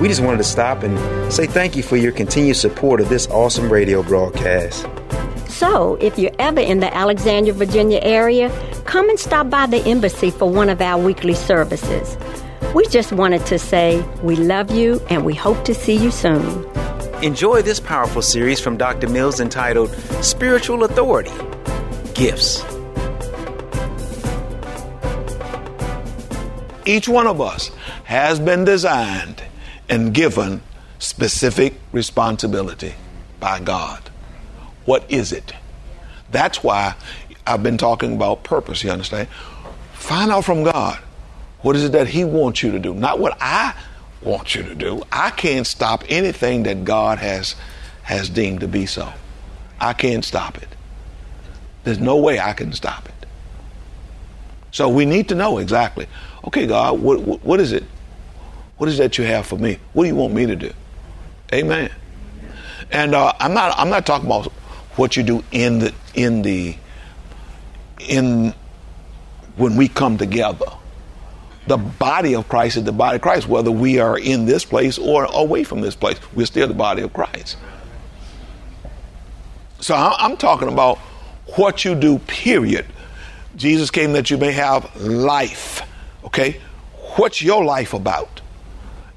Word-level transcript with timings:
We 0.00 0.06
just 0.06 0.20
wanted 0.20 0.38
to 0.38 0.44
stop 0.44 0.84
and 0.84 1.32
say 1.32 1.46
thank 1.46 1.74
you 1.74 1.82
for 1.82 1.96
your 1.96 2.12
continued 2.12 2.54
support 2.54 3.00
of 3.00 3.08
this 3.08 3.26
awesome 3.28 3.68
radio 3.68 4.00
broadcast. 4.04 4.86
So, 5.48 5.96
if 5.96 6.16
you're 6.16 6.30
ever 6.38 6.60
in 6.60 6.78
the 6.78 6.94
Alexandria, 6.94 7.52
Virginia 7.52 7.98
area, 8.02 8.48
come 8.84 9.10
and 9.10 9.18
stop 9.18 9.50
by 9.50 9.66
the 9.66 9.78
embassy 9.78 10.30
for 10.30 10.48
one 10.48 10.68
of 10.68 10.80
our 10.80 11.02
weekly 11.02 11.34
services. 11.34 12.16
We 12.76 12.86
just 12.86 13.10
wanted 13.12 13.44
to 13.46 13.58
say 13.58 14.00
we 14.22 14.36
love 14.36 14.70
you 14.70 15.02
and 15.10 15.24
we 15.24 15.34
hope 15.34 15.64
to 15.64 15.74
see 15.74 15.96
you 15.96 16.12
soon. 16.12 16.64
Enjoy 17.20 17.60
this 17.62 17.80
powerful 17.80 18.22
series 18.22 18.60
from 18.60 18.76
Dr. 18.76 19.08
Mills 19.08 19.40
entitled 19.40 19.90
Spiritual 20.22 20.84
Authority 20.84 21.32
Gifts. 22.14 22.62
Each 26.86 27.08
one 27.08 27.26
of 27.26 27.40
us 27.40 27.72
has 28.04 28.38
been 28.38 28.64
designed 28.64 29.42
and 29.88 30.12
given 30.12 30.62
specific 30.98 31.74
responsibility 31.92 32.94
by 33.40 33.60
God. 33.60 34.10
What 34.84 35.10
is 35.10 35.32
it? 35.32 35.52
That's 36.30 36.62
why 36.62 36.94
I've 37.46 37.62
been 37.62 37.78
talking 37.78 38.14
about 38.14 38.44
purpose, 38.44 38.82
you 38.84 38.90
understand? 38.90 39.28
Find 39.92 40.30
out 40.30 40.44
from 40.44 40.62
God 40.62 40.98
what 41.60 41.76
is 41.76 41.84
it 41.84 41.92
that 41.92 42.08
He 42.08 42.24
wants 42.24 42.62
you 42.62 42.72
to 42.72 42.78
do, 42.78 42.94
not 42.94 43.18
what 43.18 43.36
I 43.40 43.74
want 44.22 44.54
you 44.54 44.62
to 44.62 44.74
do. 44.74 45.02
I 45.10 45.30
can't 45.30 45.66
stop 45.66 46.04
anything 46.08 46.64
that 46.64 46.84
God 46.84 47.18
has 47.18 47.56
has 48.02 48.30
deemed 48.30 48.60
to 48.60 48.68
be 48.68 48.86
so. 48.86 49.12
I 49.80 49.92
can't 49.92 50.24
stop 50.24 50.58
it. 50.58 50.68
There's 51.84 51.98
no 51.98 52.16
way 52.16 52.40
I 52.40 52.52
can 52.52 52.72
stop 52.72 53.06
it. 53.06 53.26
So 54.70 54.88
we 54.88 55.04
need 55.04 55.28
to 55.28 55.34
know 55.34 55.58
exactly. 55.58 56.06
Okay, 56.46 56.66
God, 56.66 57.00
what, 57.00 57.20
what, 57.20 57.44
what 57.44 57.60
is 57.60 57.72
it? 57.72 57.84
What 58.78 58.88
is 58.88 58.98
that 58.98 59.18
you 59.18 59.24
have 59.24 59.46
for 59.46 59.56
me? 59.56 59.78
What 59.92 60.04
do 60.04 60.08
you 60.08 60.14
want 60.14 60.34
me 60.34 60.46
to 60.46 60.56
do? 60.56 60.72
Amen. 61.52 61.90
And 62.90 63.14
uh, 63.14 63.32
I'm 63.38 63.52
not 63.52 63.74
I'm 63.78 63.90
not 63.90 64.06
talking 64.06 64.26
about 64.26 64.46
what 64.96 65.16
you 65.16 65.22
do 65.22 65.44
in 65.52 65.80
the 65.80 65.94
in 66.14 66.42
the 66.42 66.76
in 67.98 68.54
when 69.56 69.76
we 69.76 69.88
come 69.88 70.16
together. 70.16 70.66
The 71.66 71.76
body 71.76 72.34
of 72.34 72.48
Christ 72.48 72.78
is 72.78 72.84
the 72.84 72.92
body 72.92 73.16
of 73.16 73.22
Christ, 73.22 73.46
whether 73.46 73.70
we 73.70 73.98
are 73.98 74.18
in 74.18 74.46
this 74.46 74.64
place 74.64 74.96
or 74.96 75.24
away 75.24 75.64
from 75.64 75.82
this 75.82 75.94
place. 75.94 76.18
We're 76.34 76.46
still 76.46 76.66
the 76.66 76.72
body 76.72 77.02
of 77.02 77.12
Christ. 77.12 77.58
So 79.80 79.94
I'm 79.94 80.36
talking 80.36 80.68
about 80.68 80.98
what 81.56 81.84
you 81.84 81.94
do, 81.94 82.18
period. 82.20 82.86
Jesus 83.54 83.90
came 83.90 84.12
that 84.12 84.30
you 84.30 84.38
may 84.38 84.52
have 84.52 84.96
life. 84.96 85.82
Okay? 86.24 86.60
What's 87.16 87.42
your 87.42 87.64
life 87.64 87.92
about? 87.92 88.40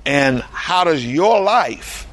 And 0.05 0.41
how 0.41 0.83
does 0.83 1.05
your 1.05 1.41
life 1.41 2.07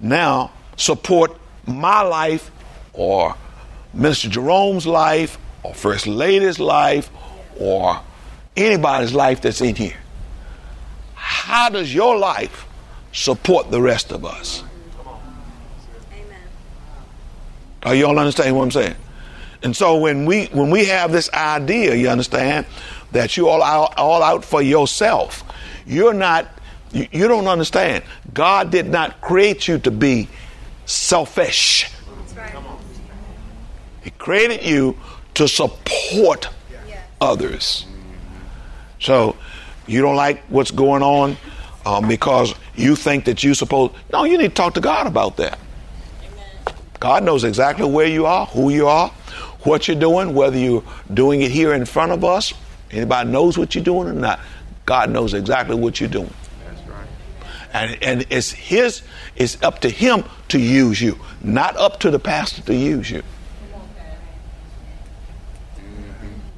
now 0.00 0.52
support 0.76 1.36
my 1.66 2.02
life 2.02 2.50
or 2.92 3.34
Minister 3.94 4.28
Jerome's 4.28 4.86
life 4.86 5.38
or 5.62 5.74
First 5.74 6.06
Lady's 6.06 6.58
life 6.58 7.10
or 7.58 8.00
anybody's 8.56 9.14
life 9.14 9.40
that's 9.40 9.60
in 9.60 9.74
here? 9.74 9.96
How 11.14 11.68
does 11.68 11.94
your 11.94 12.18
life 12.18 12.66
support 13.12 13.70
the 13.70 13.80
rest 13.80 14.12
of 14.12 14.24
us? 14.24 14.62
Amen. 16.12 16.40
Are 17.82 17.94
you 17.94 18.06
all 18.06 18.18
understanding 18.18 18.54
what 18.54 18.64
I'm 18.64 18.70
saying? 18.70 18.96
And 19.62 19.76
so 19.76 19.96
when 19.98 20.26
we 20.26 20.46
when 20.46 20.70
we 20.70 20.86
have 20.86 21.12
this 21.12 21.32
idea, 21.32 21.94
you 21.94 22.08
understand 22.08 22.66
that 23.12 23.36
you 23.36 23.48
all 23.48 23.62
out 23.62 23.96
all 23.96 24.22
out 24.22 24.44
for 24.44 24.60
yourself, 24.60 25.44
you're 25.86 26.14
not 26.14 26.48
you, 26.92 27.06
you 27.10 27.28
don't 27.28 27.46
understand. 27.46 28.04
God 28.32 28.70
did 28.70 28.88
not 28.88 29.20
create 29.20 29.66
you 29.68 29.78
to 29.78 29.90
be 29.90 30.28
selfish. 30.86 31.90
He 34.02 34.10
created 34.10 34.64
you 34.64 34.98
to 35.34 35.48
support 35.48 36.48
others. 37.20 37.86
So 38.98 39.36
you 39.86 40.02
don't 40.02 40.16
like 40.16 40.44
what's 40.46 40.70
going 40.70 41.02
on 41.02 41.36
um, 41.86 42.08
because 42.08 42.54
you 42.76 42.96
think 42.96 43.24
that 43.24 43.42
you're 43.42 43.54
supposed. 43.54 43.94
No, 44.12 44.24
you 44.24 44.38
need 44.38 44.48
to 44.48 44.54
talk 44.54 44.74
to 44.74 44.80
God 44.80 45.06
about 45.06 45.36
that. 45.38 45.58
God 47.00 47.24
knows 47.24 47.42
exactly 47.42 47.84
where 47.84 48.06
you 48.06 48.26
are, 48.26 48.46
who 48.46 48.70
you 48.70 48.86
are, 48.86 49.08
what 49.64 49.88
you're 49.88 49.98
doing, 49.98 50.34
whether 50.34 50.56
you're 50.56 50.84
doing 51.12 51.42
it 51.42 51.50
here 51.50 51.74
in 51.74 51.84
front 51.84 52.12
of 52.12 52.24
us. 52.24 52.54
Anybody 52.92 53.30
knows 53.30 53.58
what 53.58 53.74
you're 53.74 53.82
doing 53.82 54.08
or 54.08 54.12
not? 54.12 54.38
God 54.84 55.10
knows 55.10 55.34
exactly 55.34 55.74
what 55.74 56.00
you're 56.00 56.08
doing. 56.08 56.32
And, 57.72 58.02
and 58.02 58.26
it's 58.28 58.50
his, 58.52 59.02
it's 59.34 59.62
up 59.62 59.80
to 59.80 59.88
him 59.88 60.24
to 60.48 60.58
use 60.58 61.00
you, 61.00 61.18
not 61.42 61.76
up 61.76 62.00
to 62.00 62.10
the 62.10 62.18
pastor 62.18 62.62
to 62.62 62.74
use 62.74 63.10
you. 63.10 63.22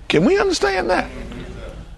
Can 0.09 0.25
we 0.25 0.39
understand 0.39 0.91
that? 0.91 1.11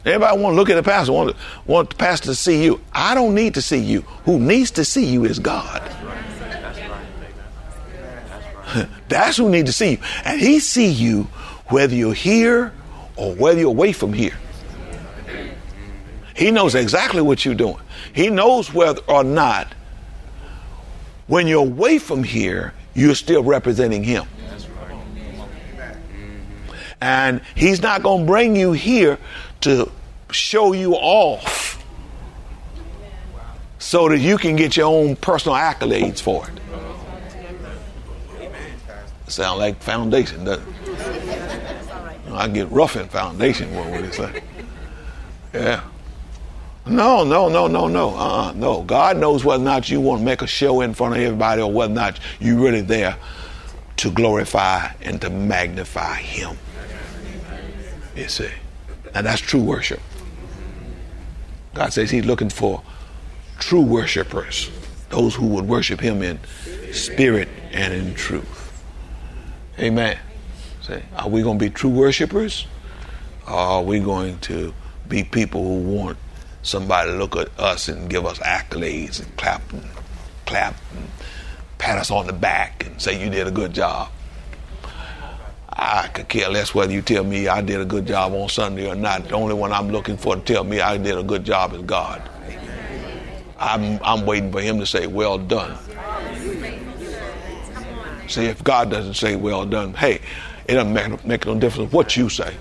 Everybody 0.05 0.41
want 0.41 0.53
to 0.53 0.57
look 0.57 0.71
at 0.71 0.77
the 0.77 0.83
pastor, 0.83 1.13
want, 1.13 1.37
want 1.67 1.91
the 1.91 1.97
pastor 1.97 2.27
to 2.27 2.35
see 2.35 2.63
you. 2.63 2.81
I 2.93 3.15
don't 3.15 3.35
need 3.35 3.55
to 3.55 3.63
see 3.63 3.79
you. 3.79 4.03
Who 4.25 4.39
needs 4.39 4.71
to 4.73 4.85
see 4.85 5.05
you 5.05 5.25
is 5.25 5.39
God. 5.39 5.83
That's 9.09 9.37
who 9.37 9.49
needs 9.51 9.69
to 9.69 9.73
see 9.73 9.93
you. 9.93 9.99
And 10.25 10.41
he 10.41 10.61
see 10.61 10.91
you 10.91 11.25
whether 11.69 11.95
you're 11.95 12.15
here 12.15 12.73
or 13.17 13.35
whether 13.35 13.61
you're 13.61 13.69
away 13.69 13.93
from 13.93 14.13
here. 14.13 14.37
He 16.37 16.51
knows 16.51 16.75
exactly 16.75 17.23
what 17.23 17.45
you're 17.45 17.55
doing. 17.55 17.79
He 18.13 18.31
knows 18.31 18.73
whether 18.73 19.01
or 19.09 19.25
not 19.25 19.75
when 21.27 21.47
you're 21.47 21.63
away 21.63 21.99
from 21.99 22.23
here, 22.23 22.73
you're 22.95 23.15
still 23.15 23.43
representing 23.43 24.05
him. 24.05 24.27
And 27.01 27.43
he's 27.55 27.83
not 27.83 28.03
going 28.03 28.23
to 28.23 28.27
bring 28.27 28.57
you 28.57 28.73
here 28.73 29.19
to 29.63 29.91
show 30.31 30.73
you 30.73 30.95
off 30.95 31.85
so 33.79 34.09
that 34.09 34.19
you 34.19 34.39
can 34.39 34.57
get 34.57 34.77
your 34.77 34.87
own 34.87 35.17
personal 35.17 35.57
accolades 35.57 36.21
for 36.21 36.49
it. 36.49 36.53
Sound 39.29 39.59
like 39.59 39.83
foundation, 39.83 40.45
doesn't 40.45 40.67
it? 40.69 40.77
I 42.33 42.49
get 42.49 42.71
rough 42.71 42.97
in 42.97 43.09
foundation, 43.09 43.75
what 43.75 43.91
would 43.91 44.05
it 44.05 44.15
say? 44.15 44.43
Yeah. 45.55 45.83
No, 46.87 47.25
no, 47.25 47.49
no, 47.49 47.67
no, 47.67 47.89
no. 47.89 48.11
Uh-uh, 48.15 48.53
no. 48.53 48.83
God 48.83 49.17
knows 49.17 49.45
whether 49.45 49.63
or 49.63 49.65
not 49.65 49.91
you 49.91 50.01
want 50.01 50.21
to 50.21 50.25
make 50.25 50.43
a 50.43 50.47
show 50.47 50.83
in 50.83 50.95
front 50.95 51.17
of 51.17 51.21
everybody 51.21 51.61
or 51.61 51.71
whether 51.71 51.93
or 51.93 51.97
not 51.97 52.21
you're 52.39 52.59
really 52.59 52.81
there 52.81 53.17
to 53.97 54.11
glorify 54.11 54.93
and 55.01 55.21
to 55.21 55.31
magnify 55.31 56.15
Him. 56.15 56.57
You 58.15 58.29
see. 58.29 58.51
And 59.15 59.27
that's 59.27 59.41
true 59.41 59.63
worship. 59.63 60.01
God 61.75 61.93
says 61.93 62.11
He's 62.11 62.25
looking 62.25 62.51
for 62.51 62.83
true 63.59 63.83
worshipers, 63.83 64.71
those 65.11 65.35
who 65.35 65.47
would 65.47 65.67
worship 65.67 66.01
Him 66.01 66.23
in 66.23 66.39
spirit 66.93 67.49
and 67.73 67.93
in 67.93 68.15
truth. 68.15 68.85
Amen. 69.79 70.19
Say, 70.83 71.03
are 71.17 71.29
we 71.29 71.43
going 71.43 71.59
to 71.59 71.65
be 71.65 71.71
true 71.71 71.91
worshipers? 71.91 72.67
Or 73.47 73.55
are 73.55 73.83
we 73.83 73.99
going 73.99 74.39
to 74.41 74.73
be 75.09 75.25
people 75.25 75.63
who 75.63 75.81
want 75.81 76.19
somebody 76.67 77.13
look 77.13 77.37
at 77.37 77.49
us 77.59 77.89
and 77.89 78.11
give 78.11 78.27
us 78.27 78.39
accolades 78.41 79.21
and 79.21 79.37
clap 79.37 79.73
and 79.73 79.85
clap 80.45 80.75
and 80.95 81.09
pat 81.79 81.99
us 81.99 82.11
on 82.11 82.27
the 82.27 82.33
back 82.33 82.85
and 82.87 83.01
say 83.01 83.23
you 83.23 83.31
did 83.31 83.47
a 83.47 83.51
good 83.51 83.73
job? 83.73 84.11
I 85.79 86.09
could 86.09 86.29
care 86.29 86.49
less 86.49 86.75
whether 86.75 86.93
you 86.93 87.03
tell 87.03 87.23
me 87.23 87.49
I 87.49 87.61
did 87.61 87.81
a 87.81 87.85
good 87.85 88.07
job 88.07 88.33
on 88.33 88.49
Sunday 88.49 88.89
or 88.91 88.95
not. 88.95 89.29
The 89.29 89.35
only 89.35 89.55
one 89.55 89.73
I'm 89.73 89.91
looking 89.91 90.17
for 90.17 90.35
to 90.35 90.41
tell 90.41 90.65
me 90.65 90.81
I 90.81 90.97
did 90.97 91.19
a 91.19 91.23
good 91.23 91.45
job 91.45 91.75
is 91.75 91.83
God. 91.83 92.29
I'm, 93.59 93.99
I'm 94.03 94.27
waiting 94.27 94.53
for 94.53 94.61
him 94.61 94.79
to 94.81 94.87
say, 94.87 95.07
well 95.07 95.39
done. 95.39 95.79
See, 98.29 98.47
if 98.47 98.63
God 98.65 98.91
doesn't 98.91 99.15
say 99.15 99.37
well 99.37 99.65
done, 99.65 99.95
hey, 99.95 100.21
it 100.67 100.75
doesn't 100.75 100.93
make, 100.93 101.25
make 101.25 101.47
no 101.47 101.59
difference 101.59 101.93
what 101.93 102.17
you 102.17 102.29
say. 102.29 102.55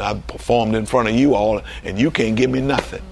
I 0.00 0.14
performed 0.14 0.74
in 0.74 0.86
front 0.86 1.08
of 1.08 1.14
you 1.14 1.34
all, 1.34 1.60
and 1.84 1.98
you 1.98 2.10
can't 2.10 2.36
give 2.36 2.50
me 2.50 2.60
nothing. 2.60 3.02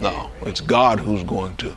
No, 0.00 0.30
it's 0.42 0.60
God 0.60 0.98
who's 0.98 1.22
going 1.22 1.56
to 1.56 1.76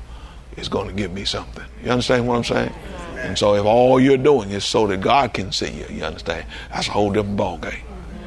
is 0.58 0.68
going 0.70 0.88
to 0.88 0.94
give 0.94 1.12
me 1.12 1.26
something. 1.26 1.64
You 1.84 1.92
understand 1.92 2.28
what 2.28 2.38
I'm 2.38 2.44
saying? 2.44 2.74
And 3.18 3.38
so, 3.38 3.56
if 3.56 3.66
all 3.66 4.00
you're 4.00 4.18
doing 4.18 4.52
is 4.52 4.66
so 4.66 4.88
that 4.88 5.02
God 5.02 5.34
can 5.34 5.52
see 5.52 5.72
you, 5.72 5.86
you 5.90 6.04
understand? 6.04 6.46
That's 6.72 6.88
a 6.88 6.92
whole 6.92 7.12
different 7.12 7.38
ball 7.38 7.58
game, 7.58 7.84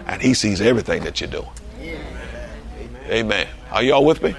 and 0.06 0.21
He 0.21 0.35
sees 0.35 0.61
everything 0.61 1.05
that 1.05 1.21
you're 1.21 1.31
doing. 1.31 1.49
Amen. 3.09 3.49
Are 3.71 3.82
y'all 3.82 4.05
with 4.05 4.23
me? 4.23 4.35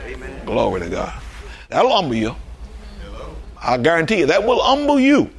Glory 0.46 0.82
to 0.82 0.90
God. 0.90 1.22
That'll 1.70 1.92
humble 1.92 2.16
you. 2.16 2.36
I 3.62 3.78
guarantee 3.78 4.20
you 4.20 4.25
that 4.28 4.44
will 4.46 4.62
humble 4.62 5.00
you. 5.00 5.30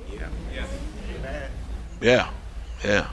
Yeah, 2.00 2.30
yeah. 2.84 3.08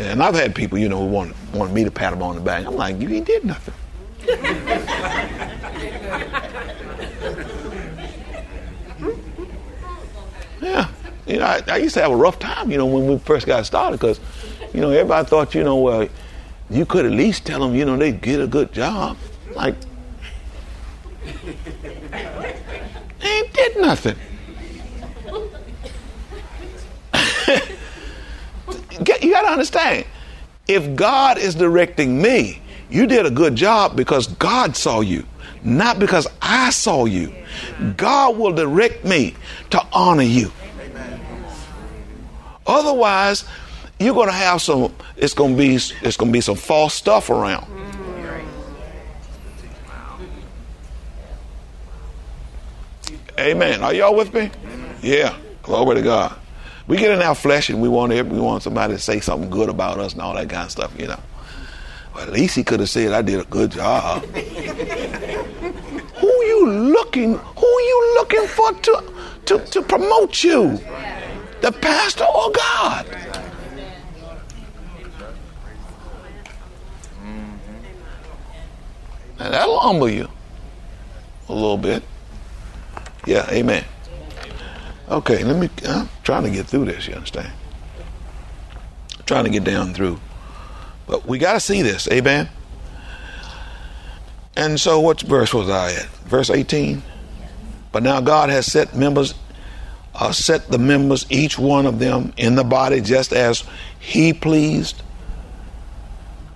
And 0.00 0.22
I've 0.22 0.34
had 0.34 0.54
people, 0.54 0.78
you 0.78 0.88
know, 0.88 0.98
who 0.98 1.06
want, 1.06 1.34
wanted 1.52 1.74
me 1.74 1.84
to 1.84 1.90
pat 1.90 2.12
them 2.12 2.22
on 2.22 2.34
the 2.34 2.40
back. 2.40 2.64
I'm 2.64 2.74
like, 2.74 2.98
you 2.98 3.10
ain't 3.10 3.26
did 3.26 3.44
nothing. 3.44 3.74
yeah. 10.62 10.88
You 11.26 11.38
know, 11.38 11.44
I, 11.44 11.62
I, 11.68 11.76
used 11.76 11.92
to 11.94 12.00
have 12.00 12.12
a 12.12 12.16
rough 12.16 12.38
time, 12.38 12.70
you 12.70 12.78
know, 12.78 12.86
when 12.86 13.06
we 13.06 13.18
first 13.18 13.46
got 13.46 13.66
started 13.66 14.00
because, 14.00 14.20
you 14.72 14.80
know, 14.80 14.88
everybody 14.88 15.28
thought, 15.28 15.54
you 15.54 15.64
know, 15.64 15.76
well, 15.76 16.08
you 16.70 16.86
could 16.86 17.04
at 17.04 17.12
least 17.12 17.44
tell 17.44 17.60
them, 17.60 17.74
you 17.74 17.84
know, 17.84 17.98
they 17.98 18.10
did 18.10 18.40
a 18.40 18.46
good 18.46 18.72
job. 18.72 19.18
Like, 19.54 19.74
they 23.20 23.28
ain't 23.28 23.52
did 23.52 23.76
nothing. 23.82 24.16
You 29.00 29.30
got 29.30 29.42
to 29.42 29.48
understand 29.48 30.06
if 30.68 30.94
God 30.94 31.38
is 31.38 31.54
directing 31.54 32.20
me, 32.20 32.60
you 32.90 33.06
did 33.06 33.26
a 33.26 33.30
good 33.30 33.56
job 33.56 33.96
because 33.96 34.26
God 34.26 34.76
saw 34.76 35.00
you, 35.00 35.24
not 35.62 35.98
because 35.98 36.26
I 36.40 36.70
saw 36.70 37.06
you. 37.06 37.34
God 37.96 38.36
will 38.36 38.52
direct 38.52 39.04
me 39.04 39.34
to 39.70 39.84
honor 39.92 40.22
you. 40.22 40.52
Otherwise, 42.66 43.44
you're 43.98 44.14
going 44.14 44.28
to 44.28 44.34
have 44.34 44.62
some. 44.62 44.94
It's 45.16 45.34
going 45.34 45.56
to 45.56 45.58
be. 45.58 45.74
It's 45.74 46.16
going 46.16 46.30
to 46.30 46.32
be 46.32 46.40
some 46.40 46.56
false 46.56 46.94
stuff 46.94 47.30
around. 47.30 47.66
Amen. 53.38 53.82
Are 53.82 53.94
y'all 53.94 54.14
with 54.14 54.34
me? 54.34 54.50
Yeah. 55.02 55.36
Glory 55.62 55.96
to 55.96 56.02
God. 56.02 56.39
We 56.90 56.96
get 56.96 57.12
in 57.12 57.22
our 57.22 57.36
flesh 57.36 57.70
and 57.70 57.80
we 57.80 57.88
want 57.88 58.12
we 58.12 58.40
want 58.40 58.64
somebody 58.64 58.94
to 58.94 58.98
say 58.98 59.20
something 59.20 59.48
good 59.48 59.68
about 59.68 60.00
us 60.00 60.12
and 60.12 60.20
all 60.20 60.34
that 60.34 60.50
kind 60.50 60.64
of 60.64 60.72
stuff, 60.72 60.92
you 60.98 61.06
know. 61.06 61.20
Well, 62.12 62.24
at 62.24 62.32
least 62.32 62.56
he 62.56 62.64
could 62.64 62.80
have 62.80 62.88
said 62.88 63.12
I 63.12 63.22
did 63.22 63.38
a 63.38 63.44
good 63.44 63.70
job. 63.70 64.24
who 64.34 66.26
you 66.26 66.68
looking? 66.68 67.36
Who 67.36 67.66
you 67.66 68.14
looking 68.16 68.44
for 68.48 68.72
to 68.72 69.04
to, 69.46 69.64
to 69.66 69.82
promote 69.82 70.42
you? 70.42 70.80
The 71.60 71.70
pastor 71.70 72.24
or 72.24 72.50
God? 72.50 73.06
Mm-hmm. 77.22 77.52
And 79.38 79.54
that'll 79.54 79.78
humble 79.78 80.10
you 80.10 80.28
a 81.48 81.52
little 81.52 81.78
bit. 81.78 82.02
Yeah, 83.26 83.48
amen. 83.48 83.84
Okay, 85.10 85.42
let 85.42 85.56
me. 85.56 85.68
I'm 85.88 86.08
trying 86.22 86.44
to 86.44 86.50
get 86.50 86.66
through 86.66 86.84
this. 86.84 87.08
You 87.08 87.14
understand? 87.14 87.52
I'm 89.18 89.24
trying 89.24 89.44
to 89.44 89.50
get 89.50 89.64
down 89.64 89.92
through, 89.92 90.20
but 91.06 91.26
we 91.26 91.38
got 91.38 91.54
to 91.54 91.60
see 91.60 91.82
this. 91.82 92.08
Amen. 92.08 92.48
And 94.56 94.78
so, 94.78 95.00
what 95.00 95.20
verse 95.22 95.52
was 95.52 95.68
I 95.68 95.92
at? 95.94 96.06
Verse 96.26 96.48
18. 96.48 97.02
But 97.90 98.04
now 98.04 98.20
God 98.20 98.50
has 98.50 98.70
set 98.70 98.94
members, 98.94 99.34
uh, 100.14 100.30
set 100.30 100.68
the 100.68 100.78
members, 100.78 101.26
each 101.28 101.58
one 101.58 101.86
of 101.86 101.98
them, 101.98 102.32
in 102.36 102.54
the 102.54 102.62
body, 102.62 103.00
just 103.00 103.32
as 103.32 103.64
He 103.98 104.32
pleased. 104.32 105.02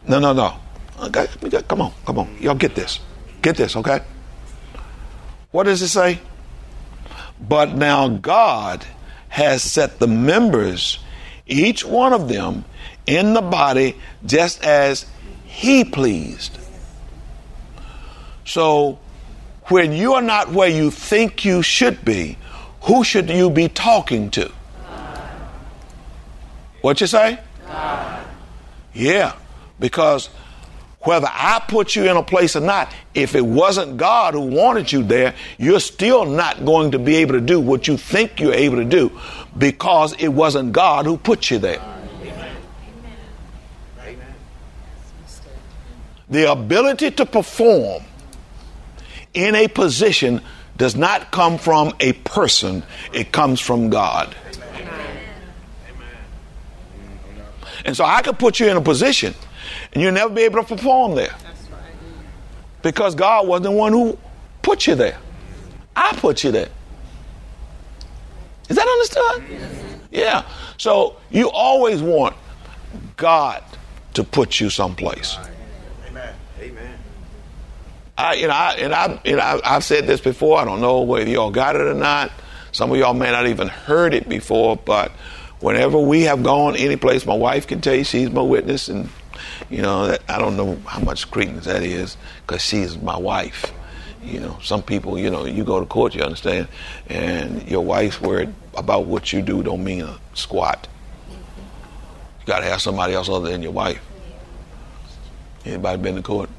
No, 0.07 0.21
no, 0.21 0.33
no. 0.33 0.55
Okay, 1.01 1.27
come 1.67 1.81
on, 1.81 1.93
come 2.07 2.21
on. 2.21 2.37
Y'all 2.41 2.55
get 2.55 2.77
this. 2.77 3.01
Get 3.43 3.57
this, 3.57 3.75
okay? 3.75 4.01
What 5.51 5.65
does 5.65 5.83
it 5.83 5.89
say? 5.89 6.21
But 7.49 7.75
now 7.75 8.09
God 8.09 8.85
has 9.29 9.63
set 9.63 9.99
the 9.99 10.07
members, 10.07 10.99
each 11.47 11.85
one 11.85 12.13
of 12.13 12.29
them, 12.29 12.65
in 13.07 13.35
the 13.35 13.43
body 13.43 13.97
just 14.25 14.63
as 14.65 15.07
He 15.45 15.85
pleased. 15.85 16.59
So, 18.45 18.99
when 19.65 19.93
you 19.93 20.15
are 20.15 20.23
not 20.23 20.53
where 20.53 20.69
you 20.69 20.91
think 20.91 21.45
you 21.45 21.63
should 21.63 22.05
be, 22.05 22.37
who 22.83 23.03
should 23.03 23.31
you 23.31 23.51
be 23.51 23.69
talking 23.69 24.31
to? 24.33 24.53
What 26.83 27.01
you 27.01 27.07
say? 27.07 27.39
God. 27.67 28.27
Yeah, 28.93 29.35
because 29.81 30.29
whether 31.05 31.29
I 31.31 31.63
put 31.67 31.95
you 31.95 32.11
in 32.11 32.17
a 32.17 32.23
place 32.23 32.57
or 32.57 32.61
not, 32.61 32.93
if 33.15 33.35
it 33.35 33.45
wasn't 33.45 33.97
God 33.97 34.35
who 34.35 34.41
wanted 34.41 34.91
you 34.91 35.03
there, 35.03 35.35
you're 35.59 35.81
still 35.81 36.25
not 36.25 36.65
going 36.65 36.93
to 36.93 36.99
be 36.99 37.17
able 37.17 37.35
to 37.35 37.41
do 37.41 37.61
what 37.61 37.87
you 37.87 37.97
think 37.97 38.41
you're 38.41 38.55
able 38.55 38.77
to 38.77 38.85
do 38.85 39.19
because 39.57 40.15
it 40.19 40.29
wasn't 40.29 40.73
God 40.73 41.07
who 41.07 41.17
put 41.17 41.51
you 41.51 41.59
there. 41.59 41.83
The 46.31 46.51
ability 46.51 47.11
to 47.13 47.27
perform 47.27 48.03
in 49.35 49.55
a 49.55 49.69
position 49.69 50.41
does 50.77 50.97
not 50.97 51.31
come 51.31 51.59
from 51.59 51.93
a 52.01 52.13
person, 52.13 52.83
it 53.13 53.31
comes 53.31 53.61
from 53.61 53.91
God. 53.91 54.35
And 57.85 57.95
so 57.95 58.05
I 58.05 58.23
could 58.23 58.39
put 58.39 58.59
you 58.59 58.69
in 58.69 58.77
a 58.77 58.81
position 58.81 59.35
and 59.95 60.03
you'll 60.03 60.13
never 60.13 60.33
be 60.33 60.43
able 60.43 60.63
to 60.63 60.77
perform 60.77 61.15
there. 61.15 61.35
Because 62.83 63.15
God 63.15 63.47
wasn't 63.47 63.65
the 63.65 63.71
one 63.71 63.93
who 63.93 64.19
put 64.61 64.87
you 64.87 64.95
there. 64.95 65.19
I 65.97 66.13
put 66.17 66.45
you 66.45 66.51
there. 66.51 66.69
Is 68.69 68.77
that 68.77 68.87
understood? 68.87 69.91
Yeah. 70.11 70.45
So 70.77 71.17
you 71.31 71.51
always 71.51 72.03
want 72.03 72.37
God 73.17 73.63
to 74.15 74.25
put 74.25 74.61
you 74.61 74.71
someplace. 74.71 75.37
Amen. 76.09 76.35
Amen. 76.61 76.99
I, 78.17 78.35
you 78.35 78.47
know, 78.47 78.55
I, 78.55 78.73
and 78.75 78.95
I, 78.95 79.21
you 79.25 79.37
know, 79.37 79.43
I, 79.43 79.77
I've 79.77 79.85
said 79.85 80.07
this 80.07 80.21
before. 80.21 80.59
I 80.59 80.65
don't 80.65 80.81
know 80.81 81.03
whether 81.03 81.29
y'all 81.29 81.51
got 81.51 81.77
it 81.77 81.83
or 81.83 81.95
not. 81.95 82.33
Some 82.73 82.91
of 82.91 82.97
y'all 82.97 83.15
may 83.15 83.31
not 83.31 83.47
even 83.47 83.69
heard 83.69 84.15
it 84.15 84.29
before, 84.29 84.77
but 84.77 85.13
whenever 85.61 85.99
we 85.99 86.23
have 86.23 86.43
gone 86.43 86.77
any 86.77 86.97
place, 86.97 87.25
my 87.25 87.35
wife 87.35 87.67
can 87.67 87.81
tell 87.81 87.95
you 87.95 88.05
she's 88.05 88.31
my 88.31 88.43
witness, 88.43 88.89
and 88.89 89.09
you 89.71 89.83
know 89.83 90.07
that, 90.07 90.23
I 90.29 90.39
don't 90.39 90.57
know 90.57 90.77
how 90.87 91.01
much 91.01 91.31
credence 91.31 91.65
that 91.67 91.83
is 91.83 92.17
because 92.47 92.63
she's 92.63 92.99
my 92.99 93.17
wife. 93.17 93.73
You 94.23 94.41
know, 94.41 94.59
some 94.63 94.83
people, 94.83 95.19
you 95.19 95.31
know, 95.31 95.45
you 95.45 95.65
go 95.65 95.81
to 95.81 95.87
court, 95.87 96.15
you 96.15 96.23
understand, 96.23 96.69
and 97.09 97.67
your 97.69 97.85
wife's 97.85 98.21
word 98.21 98.55
about 98.75 99.05
what 99.05 99.33
you 99.33 99.43
do 99.43 99.63
don't 99.63 99.85
mean 99.85 100.03
a 100.03 100.19
squat. 100.33 100.89
You 101.31 102.47
got 102.47 102.61
to 102.61 102.67
have 102.67 102.81
somebody 102.81 103.15
else 103.15 103.29
other 103.29 103.51
than 103.51 103.63
your 103.63 103.73
wife. 103.73 104.01
Anybody 105.65 106.03
been 106.03 106.17
to 106.17 106.23
court? 106.23 106.51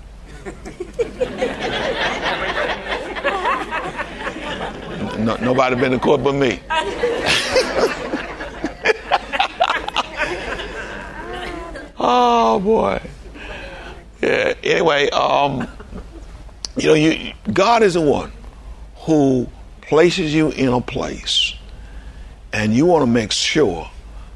no, 5.19 5.35
nobody 5.37 5.75
been 5.75 5.91
to 5.91 5.99
court 5.99 6.23
but 6.23 6.33
me. 6.33 6.59
oh 12.05 12.59
boy. 12.59 13.01
Yeah. 14.21 14.53
Anyway, 14.63 15.09
um, 15.09 15.67
you 16.77 16.87
know, 16.87 16.93
you, 16.93 17.33
God 17.51 17.83
is 17.83 17.95
the 17.95 18.01
one 18.01 18.31
who 18.97 19.49
places 19.81 20.33
you 20.33 20.49
in 20.49 20.69
a 20.69 20.81
place, 20.81 21.53
and 22.53 22.73
you 22.73 22.85
want 22.85 23.03
to 23.03 23.11
make 23.11 23.31
sure 23.31 23.89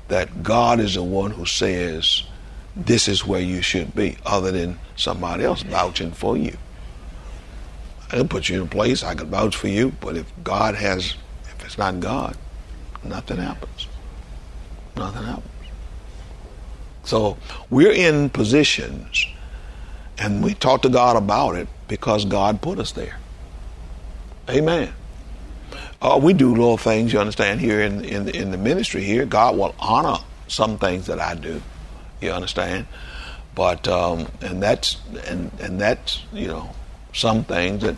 that 0.07 0.43
God 0.43 0.79
is 0.79 0.95
the 0.95 1.03
one 1.03 1.31
who 1.31 1.45
says, 1.45 2.23
"This 2.75 3.07
is 3.07 3.25
where 3.25 3.41
you 3.41 3.61
should 3.61 3.95
be," 3.95 4.17
other 4.25 4.51
than 4.51 4.79
somebody 4.95 5.43
else 5.43 5.61
vouching 5.61 6.11
for 6.11 6.37
you. 6.37 6.57
I 8.11 8.17
can 8.17 8.27
put 8.27 8.49
you 8.49 8.61
in 8.61 8.67
a 8.67 8.69
place, 8.69 9.03
I 9.03 9.13
can 9.13 9.29
vouch 9.29 9.55
for 9.55 9.67
you, 9.67 9.93
but 10.01 10.17
if 10.17 10.31
God 10.43 10.73
has, 10.73 11.13
if 11.43 11.63
it's 11.63 11.77
not 11.77 11.99
God, 11.99 12.35
nothing 13.03 13.37
happens. 13.37 13.87
Nothing 14.95 15.23
happens. 15.23 15.58
So 17.09 17.37
we're 17.71 17.91
in 17.91 18.29
positions, 18.29 19.25
and 20.19 20.43
we 20.43 20.53
talk 20.53 20.83
to 20.83 20.89
God 20.89 21.15
about 21.15 21.55
it 21.55 21.67
because 21.87 22.23
God 22.23 22.61
put 22.61 22.77
us 22.77 22.91
there. 22.91 23.17
Amen. 24.47 24.93
Uh, 25.99 26.19
we 26.21 26.33
do 26.33 26.51
little 26.51 26.77
things, 26.77 27.11
you 27.11 27.19
understand, 27.19 27.61
here 27.61 27.81
in, 27.81 28.05
in, 28.05 28.29
in 28.29 28.51
the 28.51 28.59
ministry 28.59 29.03
here. 29.03 29.25
God 29.25 29.57
will 29.57 29.73
honor 29.79 30.23
some 30.47 30.77
things 30.77 31.07
that 31.07 31.19
I 31.19 31.33
do, 31.33 31.63
you 32.21 32.29
understand? 32.29 32.85
But, 33.55 33.87
um, 33.87 34.27
and 34.41 34.61
that's, 34.61 35.01
and, 35.25 35.51
and 35.59 35.81
that's, 35.81 36.23
you 36.31 36.45
know, 36.45 36.75
some 37.11 37.43
things 37.43 37.81
that 37.81 37.95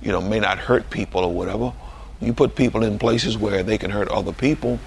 you 0.00 0.12
know 0.12 0.22
may 0.22 0.40
not 0.40 0.56
hurt 0.56 0.88
people 0.88 1.22
or 1.22 1.32
whatever. 1.32 1.74
You 2.22 2.32
put 2.32 2.56
people 2.56 2.84
in 2.84 2.98
places 2.98 3.36
where 3.36 3.62
they 3.62 3.76
can 3.76 3.90
hurt 3.90 4.08
other 4.08 4.32
people. 4.32 4.80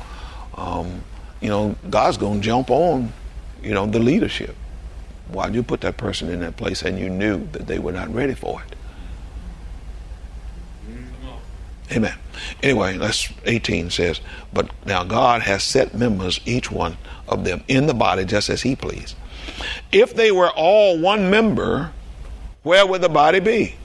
Um, 0.55 1.03
you 1.39 1.49
know, 1.49 1.75
God's 1.87 2.17
going 2.17 2.41
to 2.41 2.45
jump 2.45 2.71
on 2.71 3.13
you 3.63 3.73
know 3.73 3.85
the 3.85 3.99
leadership. 3.99 4.55
Why 5.29 5.47
you 5.47 5.61
put 5.61 5.81
that 5.81 5.97
person 5.97 6.29
in 6.29 6.39
that 6.39 6.57
place 6.57 6.81
and 6.81 6.97
you 6.97 7.09
knew 7.09 7.47
that 7.51 7.67
they 7.67 7.77
were 7.77 7.91
not 7.91 8.13
ready 8.13 8.33
for 8.33 8.63
it? 8.63 8.75
Mm-hmm. 10.89 11.97
Amen. 11.97 12.17
Anyway, 12.63 12.97
that's 12.97 13.31
18 13.45 13.91
says, 13.91 14.21
but 14.53 14.71
now 14.85 15.03
God 15.03 15.41
has 15.43 15.63
set 15.63 15.93
members, 15.93 16.39
each 16.45 16.71
one 16.71 16.97
of 17.27 17.43
them, 17.43 17.63
in 17.67 17.85
the 17.85 17.93
body 17.93 18.25
just 18.25 18.49
as 18.49 18.63
He 18.63 18.75
pleased. 18.75 19.15
If 19.91 20.15
they 20.15 20.31
were 20.31 20.49
all 20.49 20.97
one 20.97 21.29
member, 21.29 21.91
where 22.63 22.85
would 22.85 23.01
the 23.01 23.09
body 23.09 23.39
be? 23.39 23.75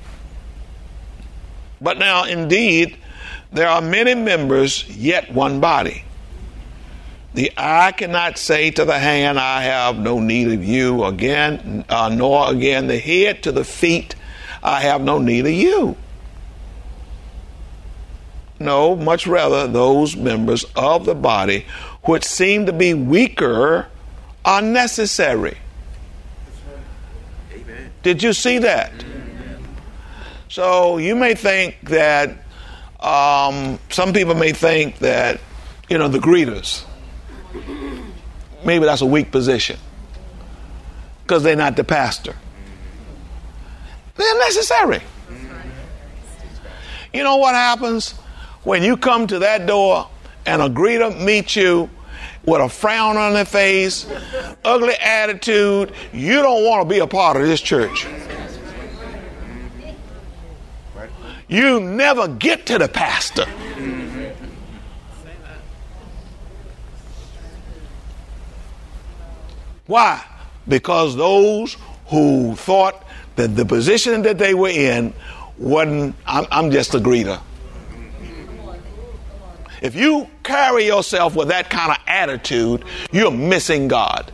But 1.81 1.99
now, 1.99 2.25
indeed, 2.25 2.97
there 3.52 3.69
are 3.69 3.81
many 3.81 4.14
members, 4.14 4.88
yet 4.88 5.33
one 5.33 5.61
body. 5.61 6.04
The 7.35 7.53
eye 7.57 7.91
cannot 7.91 8.38
say 8.38 8.71
to 8.71 8.85
the 8.85 8.99
hand, 8.99 9.41
I 9.41 9.62
have 9.62 9.99
no 9.99 10.21
need 10.21 10.53
of 10.53 10.64
you 10.64 11.05
again, 11.05 11.85
uh, 11.88 12.09
nor 12.09 12.53
again 12.53 12.87
the 12.87 12.99
head 12.99 13.43
to 13.43 13.53
the 13.53 13.64
feet, 13.64 14.14
I 14.62 14.81
have 14.83 15.03
no 15.03 15.19
need 15.19 15.45
of 15.45 15.53
you. 15.53 15.97
No, 18.61 18.95
much 18.95 19.26
rather, 19.26 19.67
those 19.67 20.17
members 20.17 20.64
of 20.76 21.07
the 21.07 21.14
body 21.17 21.67
which 22.05 22.25
seem 22.25 22.67
to 22.67 22.73
be 22.73 22.95
weaker 22.95 23.88
are 24.45 24.62
necessary. 24.62 25.59
Did 28.05 28.23
you 28.23 28.33
see 28.33 28.59
that? 28.59 28.93
So 30.49 30.99
you 30.99 31.17
may 31.17 31.35
think 31.35 31.81
that 31.88 32.31
um, 33.00 33.81
some 33.91 34.12
people 34.12 34.35
may 34.35 34.53
think 34.53 34.99
that 34.99 35.41
you 35.88 35.99
know 35.99 36.07
the 36.07 36.19
greeters 36.19 36.85
maybe 38.64 38.85
that's 38.85 39.02
a 39.02 39.06
weak 39.06 39.30
position 39.30 39.78
because 41.23 41.42
they're 41.42 41.56
not 41.56 41.76
the 41.76 41.85
pastor. 41.85 42.35
They're 44.16 44.38
necessary. 44.38 45.00
You 47.12 47.23
know 47.23 47.37
what 47.37 47.54
happens 47.54 48.12
when 48.64 48.83
you 48.83 48.97
come 48.97 49.26
to 49.28 49.38
that 49.40 49.66
door 49.66 50.09
and 50.47 50.61
a 50.61 50.68
greeter 50.68 51.18
meets 51.25 51.56
you 51.56 51.88
with 52.44 52.61
a 52.61 52.68
frown 52.68 53.16
on 53.16 53.33
their 53.33 53.44
face, 53.44 54.06
ugly 54.64 54.94
attitude, 54.94 55.92
you 56.12 56.42
don't 56.42 56.64
want 56.64 56.87
to 56.87 56.94
be 56.94 57.00
a 57.00 57.06
part 57.06 57.37
of 57.37 57.47
this 57.47 57.61
church. 57.61 58.06
You 61.49 61.80
never 61.80 62.28
get 62.28 62.66
to 62.66 62.78
the 62.78 62.88
pastor. 62.88 63.47
Why? 69.87 70.25
Because 70.67 71.17
those 71.17 71.76
who 72.07 72.55
thought 72.57 73.05
that 73.37 73.57
the 73.57 73.64
position 73.64 74.23
that 74.23 74.38
they 74.38 74.55
were 74.55 74.69
in 74.69 75.12
wasn't, 75.59 76.14
I'm, 76.26 76.47
I'm 76.50 76.71
just 76.71 76.95
a 76.95 76.99
greeter. 76.99 77.41
If 79.83 79.95
you 79.95 80.29
carry 80.43 80.87
yourself 80.87 81.37
with 81.37 81.49
that 81.49 81.69
kind 81.69 81.91
of 81.91 81.99
attitude, 82.07 82.85
you're 83.12 83.31
missing 83.31 83.87
God. 83.87 84.33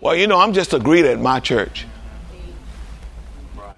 Well, 0.00 0.16
you 0.16 0.26
know, 0.26 0.38
I'm 0.38 0.54
just 0.54 0.72
a 0.72 0.78
greeter 0.78 1.12
at 1.12 1.20
my 1.20 1.40
church. 1.40 1.86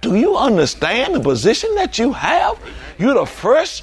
Do 0.01 0.17
you 0.17 0.37
understand 0.37 1.17
the 1.17 1.21
position 1.21 1.75
that 1.75 1.99
you 1.99 2.13
have? 2.13 2.59
You're 2.99 3.15
the 3.15 3.27
first 3.27 3.83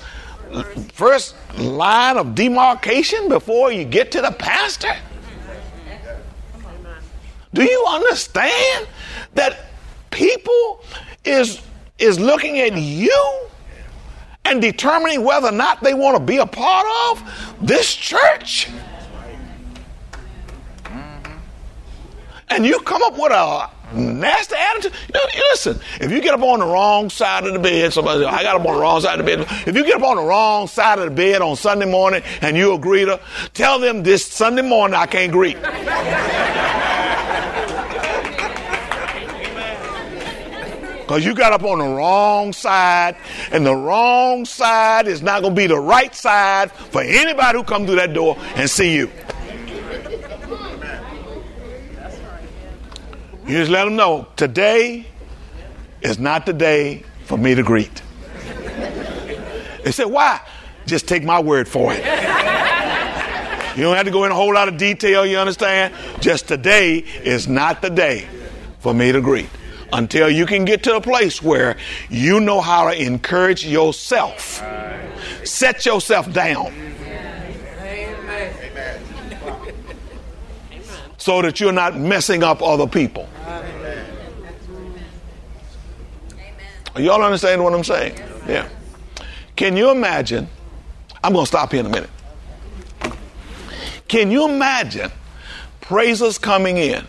first 0.93 1.35
line 1.57 2.17
of 2.17 2.33
demarcation 2.33 3.29
before 3.29 3.71
you 3.71 3.83
get 3.83 4.11
to 4.13 4.21
the 4.21 4.31
pastor. 4.31 4.95
Do 7.53 7.63
you 7.63 7.85
understand 7.89 8.87
that 9.33 9.57
people 10.11 10.83
is 11.25 11.61
is 11.97 12.19
looking 12.19 12.59
at 12.59 12.73
you 12.75 13.39
and 14.45 14.61
determining 14.61 15.23
whether 15.23 15.49
or 15.49 15.51
not 15.51 15.83
they 15.83 15.93
want 15.93 16.17
to 16.17 16.23
be 16.23 16.37
a 16.37 16.45
part 16.45 16.87
of 17.11 17.57
this 17.61 17.93
church? 17.93 18.69
And 22.51 22.65
you 22.65 22.79
come 22.79 23.03
up 23.03 23.13
with 23.13 23.31
a 23.31 23.69
nasty 23.93 24.55
attitude. 24.55 24.93
You 25.13 25.19
know, 25.19 25.25
listen, 25.51 25.79
if 26.01 26.11
you 26.11 26.21
get 26.21 26.33
up 26.33 26.41
on 26.41 26.59
the 26.59 26.65
wrong 26.65 27.09
side 27.09 27.45
of 27.45 27.53
the 27.53 27.59
bed, 27.59 27.93
somebody 27.93 28.25
I 28.25 28.43
got 28.43 28.55
up 28.55 28.65
on 28.65 28.73
the 28.73 28.81
wrong 28.81 29.01
side 29.01 29.19
of 29.19 29.25
the 29.25 29.37
bed. 29.37 29.47
If 29.67 29.75
you 29.75 29.83
get 29.83 29.97
up 29.97 30.03
on 30.03 30.17
the 30.17 30.23
wrong 30.23 30.67
side 30.67 30.99
of 30.99 31.05
the 31.05 31.11
bed 31.11 31.41
on 31.41 31.55
Sunday 31.55 31.85
morning 31.85 32.23
and 32.41 32.57
you 32.57 32.73
a 32.73 32.79
greeter, 32.79 33.19
tell 33.53 33.79
them 33.79 34.03
this 34.03 34.25
Sunday 34.25 34.63
morning 34.63 34.95
I 34.95 35.05
can't 35.05 35.31
greet. 35.31 35.57
Because 41.09 41.25
you 41.25 41.33
got 41.33 41.53
up 41.53 41.63
on 41.63 41.79
the 41.79 41.85
wrong 41.85 42.53
side, 42.53 43.15
and 43.51 43.65
the 43.65 43.73
wrong 43.73 44.45
side 44.45 45.07
is 45.07 45.23
not 45.23 45.41
going 45.41 45.55
to 45.55 45.59
be 45.59 45.65
the 45.65 45.79
right 45.79 46.13
side 46.13 46.71
for 46.71 47.01
anybody 47.01 47.57
who 47.57 47.63
come 47.63 47.87
through 47.87 47.95
that 47.95 48.13
door 48.13 48.37
and 48.53 48.69
see 48.69 48.95
you. 48.95 49.09
You 53.47 53.57
just 53.57 53.71
let 53.71 53.85
them 53.85 53.95
know 53.95 54.27
today 54.35 55.07
is 56.03 56.19
not 56.19 56.45
the 56.45 56.53
day 56.53 57.03
for 57.23 57.39
me 57.39 57.55
to 57.55 57.63
greet. 57.63 58.03
They 59.83 59.91
said, 59.91 60.05
Why? 60.05 60.39
Just 60.85 61.07
take 61.07 61.23
my 61.23 61.39
word 61.39 61.67
for 61.67 61.91
it. 61.91 62.05
You 63.75 63.81
don't 63.83 63.95
have 63.95 64.05
to 64.05 64.11
go 64.11 64.25
in 64.25 64.31
a 64.31 64.35
whole 64.35 64.53
lot 64.53 64.67
of 64.67 64.77
detail, 64.77 65.25
you 65.25 65.39
understand? 65.39 65.91
Just 66.19 66.47
today 66.47 66.99
is 66.99 67.47
not 67.47 67.81
the 67.81 67.89
day 67.89 68.27
for 68.81 68.93
me 68.93 69.11
to 69.11 69.21
greet 69.21 69.49
until 69.91 70.29
you 70.29 70.45
can 70.45 70.65
get 70.65 70.83
to 70.83 70.95
a 70.95 71.01
place 71.01 71.41
where 71.41 71.77
you 72.09 72.39
know 72.39 72.61
how 72.61 72.89
to 72.89 73.01
encourage 73.01 73.65
yourself. 73.65 74.63
Set 75.43 75.85
yourself 75.85 76.31
down. 76.31 76.73
So 81.17 81.41
that 81.41 81.59
you're 81.59 81.71
not 81.71 81.97
messing 81.97 82.43
up 82.43 82.61
other 82.61 82.87
people. 82.87 83.27
Are 86.95 87.01
Y'all 87.01 87.21
understand 87.21 87.63
what 87.63 87.73
I'm 87.73 87.83
saying? 87.83 88.17
Yeah. 88.47 88.67
Can 89.55 89.75
you 89.77 89.91
imagine? 89.91 90.47
I'm 91.23 91.33
going 91.33 91.43
to 91.43 91.47
stop 91.47 91.71
here 91.71 91.81
in 91.81 91.85
a 91.85 91.89
minute. 91.89 92.09
Can 94.07 94.31
you 94.31 94.49
imagine 94.49 95.11
praisers 95.81 96.37
coming 96.37 96.77
in, 96.77 97.05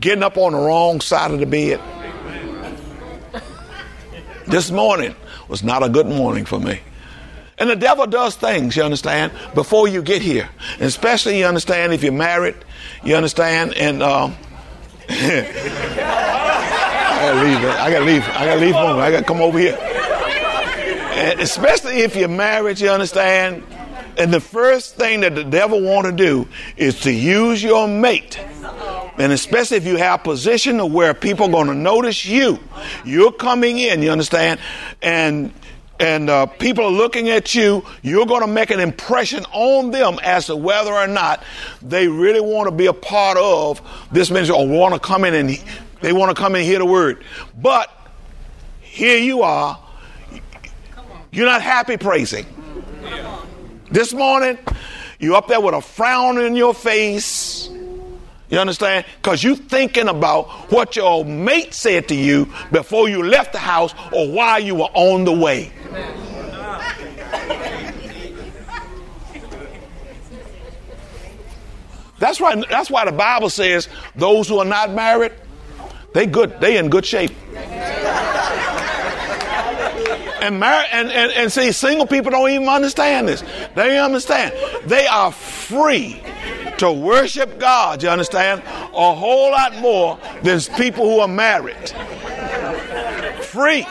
getting 0.00 0.22
up 0.22 0.36
on 0.36 0.52
the 0.52 0.58
wrong 0.58 1.00
side 1.00 1.30
of 1.30 1.38
the 1.38 1.46
bed? 1.46 1.80
This 4.46 4.70
morning 4.70 5.14
was 5.48 5.62
not 5.62 5.82
a 5.82 5.88
good 5.88 6.06
morning 6.06 6.44
for 6.44 6.58
me. 6.60 6.80
And 7.56 7.70
the 7.70 7.76
devil 7.76 8.06
does 8.06 8.34
things, 8.36 8.76
you 8.76 8.82
understand, 8.82 9.32
before 9.54 9.88
you 9.88 10.02
get 10.02 10.22
here. 10.22 10.48
And 10.74 10.82
especially, 10.82 11.38
you 11.38 11.46
understand, 11.46 11.92
if 11.92 12.02
you're 12.02 12.12
married, 12.12 12.56
you 13.04 13.14
understand, 13.14 13.74
and 13.74 14.02
um, 14.02 14.36
I 15.08 15.52
gotta 17.20 17.44
leave. 17.44 17.56
I 17.56 17.90
gotta 17.90 18.04
leave. 18.04 18.28
I 18.28 18.44
gotta 18.44 18.60
leave 18.60 18.74
home. 18.74 18.98
I 18.98 19.10
gotta 19.10 19.24
come 19.24 19.40
over 19.40 19.58
here. 19.58 19.78
And 19.78 21.40
especially 21.40 22.00
if 22.00 22.16
you're 22.16 22.28
married, 22.28 22.80
you 22.80 22.90
understand. 22.90 23.62
And 24.18 24.32
the 24.32 24.40
first 24.40 24.96
thing 24.96 25.20
that 25.20 25.34
the 25.34 25.44
devil 25.44 25.80
want 25.80 26.06
to 26.06 26.12
do 26.12 26.48
is 26.76 27.00
to 27.00 27.12
use 27.12 27.62
your 27.62 27.88
mate. 27.88 28.38
And 29.18 29.32
especially 29.32 29.76
if 29.76 29.86
you 29.86 29.96
have 29.96 30.24
position 30.24 30.80
of 30.80 30.92
where 30.92 31.14
people 31.14 31.46
are 31.46 31.52
going 31.52 31.68
to 31.68 31.74
notice 31.74 32.24
you. 32.26 32.58
You're 33.04 33.32
coming 33.32 33.78
in, 33.78 34.02
you 34.02 34.10
understand? 34.10 34.60
And 35.02 35.52
and 36.00 36.28
uh, 36.28 36.46
people 36.46 36.84
are 36.86 36.90
looking 36.90 37.30
at 37.30 37.54
you, 37.54 37.84
you're 38.02 38.26
going 38.26 38.40
to 38.40 38.48
make 38.48 38.70
an 38.70 38.80
impression 38.80 39.44
on 39.52 39.92
them 39.92 40.18
as 40.22 40.46
to 40.46 40.56
whether 40.56 40.92
or 40.92 41.06
not 41.06 41.42
they 41.82 42.08
really 42.08 42.40
want 42.40 42.68
to 42.68 42.74
be 42.74 42.86
a 42.86 42.92
part 42.92 43.38
of 43.38 43.80
this 44.10 44.30
ministry 44.30 44.56
or 44.56 44.66
want 44.66 44.94
to 44.94 45.00
come 45.00 45.24
in 45.24 45.34
and 45.34 45.62
they 46.00 46.12
want 46.12 46.36
to 46.36 46.40
come 46.40 46.56
and 46.56 46.64
hear 46.64 46.80
the 46.80 46.84
word. 46.84 47.24
But 47.56 47.90
here 48.80 49.18
you 49.18 49.42
are, 49.42 49.78
you're 51.30 51.46
not 51.46 51.62
happy 51.62 51.96
praising. 51.96 52.46
This 53.90 54.12
morning, 54.12 54.58
you're 55.20 55.36
up 55.36 55.46
there 55.46 55.60
with 55.60 55.74
a 55.74 55.80
frown 55.80 56.38
in 56.38 56.56
your 56.56 56.74
face. 56.74 57.70
You 58.54 58.60
understand? 58.60 59.04
Because 59.20 59.42
you 59.42 59.56
thinking 59.56 60.06
about 60.06 60.70
what 60.70 60.94
your 60.94 61.06
old 61.06 61.26
mate 61.26 61.74
said 61.74 62.06
to 62.06 62.14
you 62.14 62.48
before 62.70 63.08
you 63.08 63.24
left 63.24 63.52
the 63.52 63.58
house 63.58 63.92
or 64.12 64.30
while 64.30 64.60
you 64.60 64.76
were 64.76 64.90
on 64.94 65.24
the 65.24 65.32
way. 65.32 65.72
That's 72.20 72.40
why 72.40 72.54
that's 72.70 72.88
why 72.92 73.04
the 73.04 73.10
Bible 73.10 73.50
says 73.50 73.88
those 74.14 74.46
who 74.48 74.60
are 74.60 74.64
not 74.64 74.92
married, 74.92 75.32
they 76.12 76.26
good, 76.26 76.60
they 76.60 76.78
in 76.78 76.90
good 76.90 77.04
shape. 77.04 77.32
And, 80.40 80.60
mar- 80.60 80.84
and, 80.92 81.10
and, 81.10 81.32
and 81.32 81.50
see, 81.50 81.72
single 81.72 82.06
people 82.06 82.30
don't 82.30 82.50
even 82.50 82.68
understand 82.68 83.26
this. 83.26 83.42
They 83.74 83.98
understand. 83.98 84.54
They 84.86 85.06
are 85.08 85.32
free 85.32 86.22
to 86.84 86.92
worship 86.92 87.58
God, 87.58 88.02
you 88.02 88.08
understand, 88.08 88.62
a 88.62 89.14
whole 89.14 89.50
lot 89.50 89.76
more 89.80 90.18
than 90.42 90.60
people 90.76 91.04
who 91.04 91.20
are 91.20 91.28
married. 91.28 91.90
Free. 93.42 93.86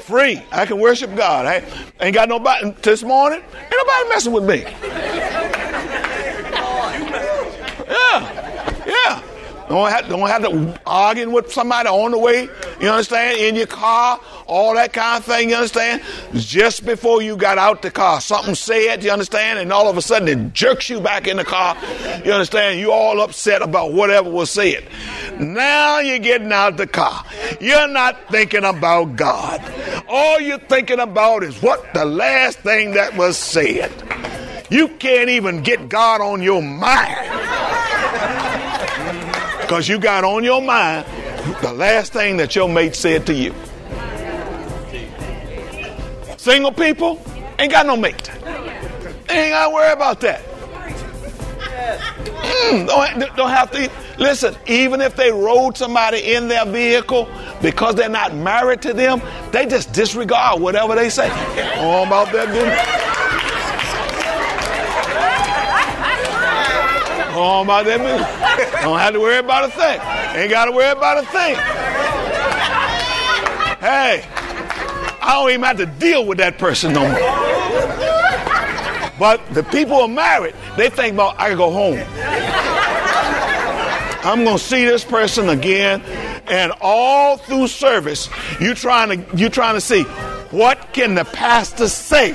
Free. 0.00 0.42
I 0.52 0.66
can 0.66 0.78
worship 0.78 1.14
God. 1.16 1.46
I 1.46 1.64
ain't 2.00 2.14
got 2.14 2.28
nobody 2.28 2.70
this 2.82 3.02
morning. 3.02 3.40
Ain't 3.40 3.74
nobody 3.76 4.08
messing 4.10 4.32
with 4.32 4.44
me. 4.44 4.64
Yeah. 7.88 8.84
Yeah. 8.86 9.22
Don't 9.68 9.90
have, 9.90 10.08
don't 10.08 10.28
have 10.28 10.42
to 10.42 10.80
arguing 10.86 11.32
with 11.32 11.50
somebody 11.50 11.88
on 11.88 12.10
the 12.10 12.18
way, 12.18 12.50
you 12.80 12.88
understand, 12.88 13.38
in 13.38 13.54
your 13.54 13.66
car, 13.66 14.20
all 14.46 14.74
that 14.74 14.92
kind 14.92 15.18
of 15.18 15.24
thing, 15.24 15.50
you 15.50 15.56
understand? 15.56 16.02
Just 16.34 16.84
before 16.84 17.22
you 17.22 17.36
got 17.36 17.58
out 17.58 17.82
the 17.82 17.90
car, 17.90 18.20
something 18.20 18.54
said, 18.54 19.02
you 19.02 19.10
understand, 19.10 19.58
and 19.58 19.72
all 19.72 19.88
of 19.88 19.96
a 19.96 20.02
sudden 20.02 20.28
it 20.28 20.52
jerks 20.52 20.90
you 20.90 21.00
back 21.00 21.26
in 21.26 21.36
the 21.36 21.44
car, 21.44 21.76
you 22.24 22.32
understand? 22.32 22.80
You 22.80 22.92
all 22.92 23.20
upset 23.20 23.62
about 23.62 23.92
whatever 23.92 24.30
was 24.30 24.50
said. 24.50 24.86
Now 25.38 26.00
you're 26.00 26.18
getting 26.18 26.52
out 26.52 26.76
the 26.76 26.86
car. 26.86 27.24
You're 27.60 27.88
not 27.88 28.30
thinking 28.30 28.64
about 28.64 29.16
God. 29.16 29.62
All 30.08 30.40
you're 30.40 30.58
thinking 30.58 31.00
about 31.00 31.42
is 31.42 31.60
what 31.62 31.92
the 31.94 32.04
last 32.04 32.58
thing 32.60 32.92
that 32.92 33.16
was 33.16 33.36
said. 33.36 33.92
You 34.70 34.88
can't 34.88 35.30
even 35.30 35.62
get 35.62 35.88
God 35.88 36.20
on 36.20 36.42
your 36.42 36.62
mind. 36.62 37.30
Because 39.64 39.88
you 39.88 39.98
got 39.98 40.24
on 40.24 40.44
your 40.44 40.60
mind 40.60 41.06
the 41.60 41.72
last 41.72 42.12
thing 42.12 42.36
that 42.38 42.54
your 42.54 42.68
mate 42.68 42.94
said 42.94 43.26
to 43.26 43.34
you. 43.34 43.54
Single 46.44 46.72
people 46.72 47.18
ain't 47.58 47.72
got 47.72 47.86
no 47.86 47.96
mate. 47.96 48.30
Ain't 49.30 49.52
got 49.52 49.68
to 49.68 49.74
worry 49.74 49.92
about 49.94 50.20
that. 50.20 50.42
Mm, 52.44 52.86
don't, 52.86 53.34
don't 53.34 53.48
have 53.48 53.70
to. 53.70 53.90
Listen, 54.18 54.54
even 54.66 55.00
if 55.00 55.16
they 55.16 55.32
rode 55.32 55.78
somebody 55.78 56.34
in 56.34 56.48
their 56.48 56.66
vehicle 56.66 57.30
because 57.62 57.94
they're 57.94 58.10
not 58.10 58.34
married 58.34 58.82
to 58.82 58.92
them, 58.92 59.22
they 59.52 59.64
just 59.64 59.94
disregard 59.94 60.60
whatever 60.60 60.94
they 60.94 61.08
say. 61.08 61.30
All 61.78 62.06
about 62.06 62.30
that 62.32 62.48
business. 62.48 62.78
All 67.34 67.62
about 67.62 67.86
that 67.86 68.00
business. 68.00 68.82
Don't 68.82 68.98
have 68.98 69.14
to 69.14 69.20
worry 69.20 69.38
about 69.38 69.64
a 69.64 69.70
thing. 69.72 69.98
Ain't 70.38 70.50
got 70.50 70.66
to 70.66 70.72
worry 70.72 70.90
about 70.90 71.24
a 71.24 71.26
thing. 71.28 71.56
Hey, 73.80 74.24
I 75.26 75.32
don't 75.32 75.50
even 75.50 75.62
have 75.62 75.78
to 75.78 75.86
deal 75.86 76.26
with 76.26 76.36
that 76.38 76.58
person 76.58 76.92
no 76.92 77.00
more. 77.00 77.18
But 79.18 79.40
the 79.54 79.62
people 79.62 79.96
who 79.96 80.02
are 80.02 80.08
married, 80.08 80.54
they 80.76 80.90
think 80.90 81.14
about, 81.14 81.40
I 81.40 81.48
can 81.48 81.56
go 81.56 81.70
home. 81.70 81.98
I'm 84.22 84.44
going 84.44 84.58
to 84.58 84.62
see 84.62 84.84
this 84.84 85.02
person 85.02 85.48
again. 85.48 86.02
And 86.46 86.72
all 86.82 87.38
through 87.38 87.68
service, 87.68 88.28
you 88.60 88.74
trying 88.74 89.24
to 89.24 89.36
you 89.36 89.48
trying 89.48 89.76
to 89.76 89.80
see 89.80 90.02
what 90.50 90.92
can 90.92 91.14
the 91.14 91.24
pastor 91.24 91.88
say 91.88 92.34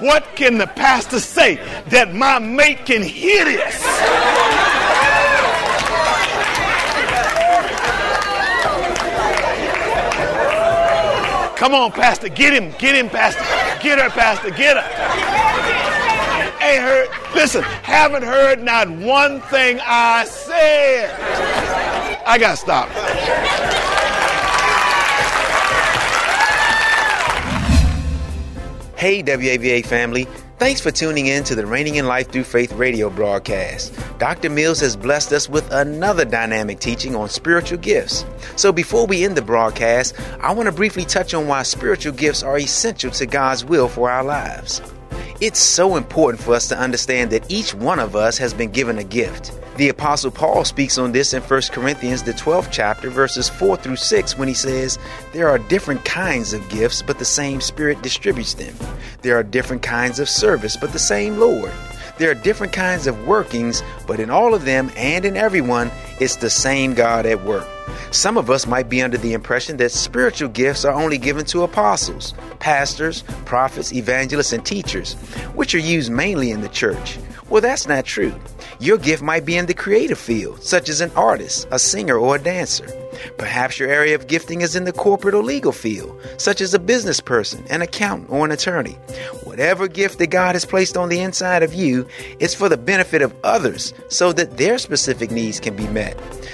what 0.00 0.34
can 0.34 0.56
the 0.56 0.66
pastor 0.66 1.20
say 1.20 1.56
that 1.88 2.14
my 2.14 2.38
mate 2.38 2.86
can 2.86 3.02
hear 3.02 3.44
this? 3.44 4.39
Come 11.60 11.74
on, 11.74 11.92
Pastor, 11.92 12.30
get 12.30 12.54
him, 12.54 12.72
get 12.78 12.94
him, 12.94 13.10
Pastor. 13.10 13.44
Get 13.82 13.98
her, 13.98 14.08
Pastor, 14.08 14.48
get 14.48 14.78
her. 14.78 14.82
Ain't 16.66 16.82
heard, 16.82 17.08
listen, 17.34 17.62
haven't 17.82 18.22
heard 18.22 18.62
not 18.62 18.88
one 18.88 19.42
thing 19.42 19.78
I 19.82 20.24
said. 20.24 21.10
I 22.26 22.38
got 22.38 22.52
to 22.52 22.56
stop. 22.56 22.88
Hey, 28.96 29.22
WAVA 29.22 29.84
family. 29.84 30.26
Thanks 30.60 30.82
for 30.82 30.90
tuning 30.90 31.26
in 31.28 31.42
to 31.44 31.54
the 31.54 31.64
Reigning 31.64 31.94
in 31.94 32.04
Life 32.04 32.30
Through 32.30 32.44
Faith 32.44 32.72
radio 32.72 33.08
broadcast. 33.08 33.94
Dr. 34.18 34.50
Mills 34.50 34.78
has 34.80 34.94
blessed 34.94 35.32
us 35.32 35.48
with 35.48 35.66
another 35.72 36.26
dynamic 36.26 36.80
teaching 36.80 37.16
on 37.16 37.30
spiritual 37.30 37.78
gifts. 37.78 38.26
So 38.56 38.70
before 38.70 39.06
we 39.06 39.24
end 39.24 39.38
the 39.38 39.42
broadcast, 39.42 40.14
I 40.38 40.52
want 40.52 40.66
to 40.66 40.72
briefly 40.72 41.06
touch 41.06 41.32
on 41.32 41.48
why 41.48 41.62
spiritual 41.62 42.12
gifts 42.12 42.42
are 42.42 42.58
essential 42.58 43.10
to 43.12 43.24
God's 43.24 43.64
will 43.64 43.88
for 43.88 44.10
our 44.10 44.22
lives. 44.22 44.82
It's 45.40 45.58
so 45.58 45.96
important 45.96 46.42
for 46.44 46.52
us 46.52 46.68
to 46.68 46.78
understand 46.78 47.30
that 47.30 47.50
each 47.50 47.72
one 47.72 47.98
of 47.98 48.14
us 48.14 48.36
has 48.36 48.52
been 48.52 48.70
given 48.70 48.98
a 48.98 49.04
gift. 49.04 49.58
The 49.80 49.88
Apostle 49.88 50.30
Paul 50.30 50.66
speaks 50.66 50.98
on 50.98 51.12
this 51.12 51.32
in 51.32 51.40
1 51.40 51.62
Corinthians, 51.72 52.22
the 52.22 52.34
12th 52.34 52.68
chapter, 52.70 53.08
verses 53.08 53.48
4 53.48 53.78
through 53.78 53.96
6, 53.96 54.36
when 54.36 54.46
he 54.46 54.52
says, 54.52 54.98
There 55.32 55.48
are 55.48 55.58
different 55.58 56.04
kinds 56.04 56.52
of 56.52 56.68
gifts, 56.68 57.00
but 57.00 57.18
the 57.18 57.24
same 57.24 57.62
Spirit 57.62 58.02
distributes 58.02 58.52
them. 58.52 58.74
There 59.22 59.38
are 59.38 59.42
different 59.42 59.80
kinds 59.80 60.18
of 60.18 60.28
service, 60.28 60.76
but 60.76 60.92
the 60.92 60.98
same 60.98 61.38
Lord. 61.38 61.72
There 62.18 62.30
are 62.30 62.34
different 62.34 62.74
kinds 62.74 63.06
of 63.06 63.26
workings, 63.26 63.82
but 64.06 64.20
in 64.20 64.28
all 64.28 64.52
of 64.52 64.66
them 64.66 64.90
and 64.98 65.24
in 65.24 65.34
everyone, 65.34 65.90
it's 66.20 66.36
the 66.36 66.50
same 66.50 66.94
God 66.94 67.26
at 67.26 67.44
work. 67.44 67.66
Some 68.12 68.36
of 68.36 68.50
us 68.50 68.66
might 68.66 68.88
be 68.88 69.02
under 69.02 69.16
the 69.16 69.32
impression 69.32 69.78
that 69.78 69.92
spiritual 69.92 70.48
gifts 70.48 70.84
are 70.84 70.94
only 70.94 71.16
given 71.16 71.44
to 71.46 71.62
apostles, 71.62 72.34
pastors, 72.58 73.22
prophets, 73.44 73.92
evangelists, 73.92 74.52
and 74.52 74.64
teachers, 74.64 75.14
which 75.54 75.74
are 75.74 75.78
used 75.78 76.12
mainly 76.12 76.50
in 76.50 76.60
the 76.60 76.68
church. 76.68 77.18
Well, 77.48 77.60
that's 77.60 77.88
not 77.88 78.04
true. 78.04 78.34
Your 78.78 78.96
gift 78.96 79.22
might 79.22 79.44
be 79.44 79.56
in 79.56 79.66
the 79.66 79.74
creative 79.74 80.18
field, 80.18 80.62
such 80.62 80.88
as 80.88 81.00
an 81.00 81.10
artist, 81.16 81.66
a 81.70 81.78
singer, 81.78 82.16
or 82.16 82.36
a 82.36 82.38
dancer. 82.38 82.86
Perhaps 83.36 83.78
your 83.78 83.90
area 83.90 84.14
of 84.14 84.26
gifting 84.26 84.60
is 84.60 84.76
in 84.76 84.84
the 84.84 84.92
corporate 84.92 85.34
or 85.34 85.42
legal 85.42 85.72
field, 85.72 86.18
such 86.38 86.60
as 86.60 86.72
a 86.72 86.78
business 86.78 87.20
person, 87.20 87.64
an 87.68 87.82
accountant, 87.82 88.30
or 88.30 88.44
an 88.44 88.52
attorney. 88.52 88.96
Whatever 89.44 89.88
gift 89.88 90.18
that 90.18 90.28
God 90.28 90.54
has 90.54 90.64
placed 90.64 90.96
on 90.96 91.08
the 91.08 91.20
inside 91.20 91.62
of 91.62 91.74
you 91.74 92.06
is 92.38 92.54
for 92.54 92.68
the 92.68 92.78
benefit 92.78 93.20
of 93.20 93.34
others 93.44 93.92
so 94.08 94.32
that 94.32 94.56
their 94.56 94.78
specific 94.78 95.30
needs 95.30 95.60
can 95.60 95.76
be 95.76 95.86
met. 95.88 96.09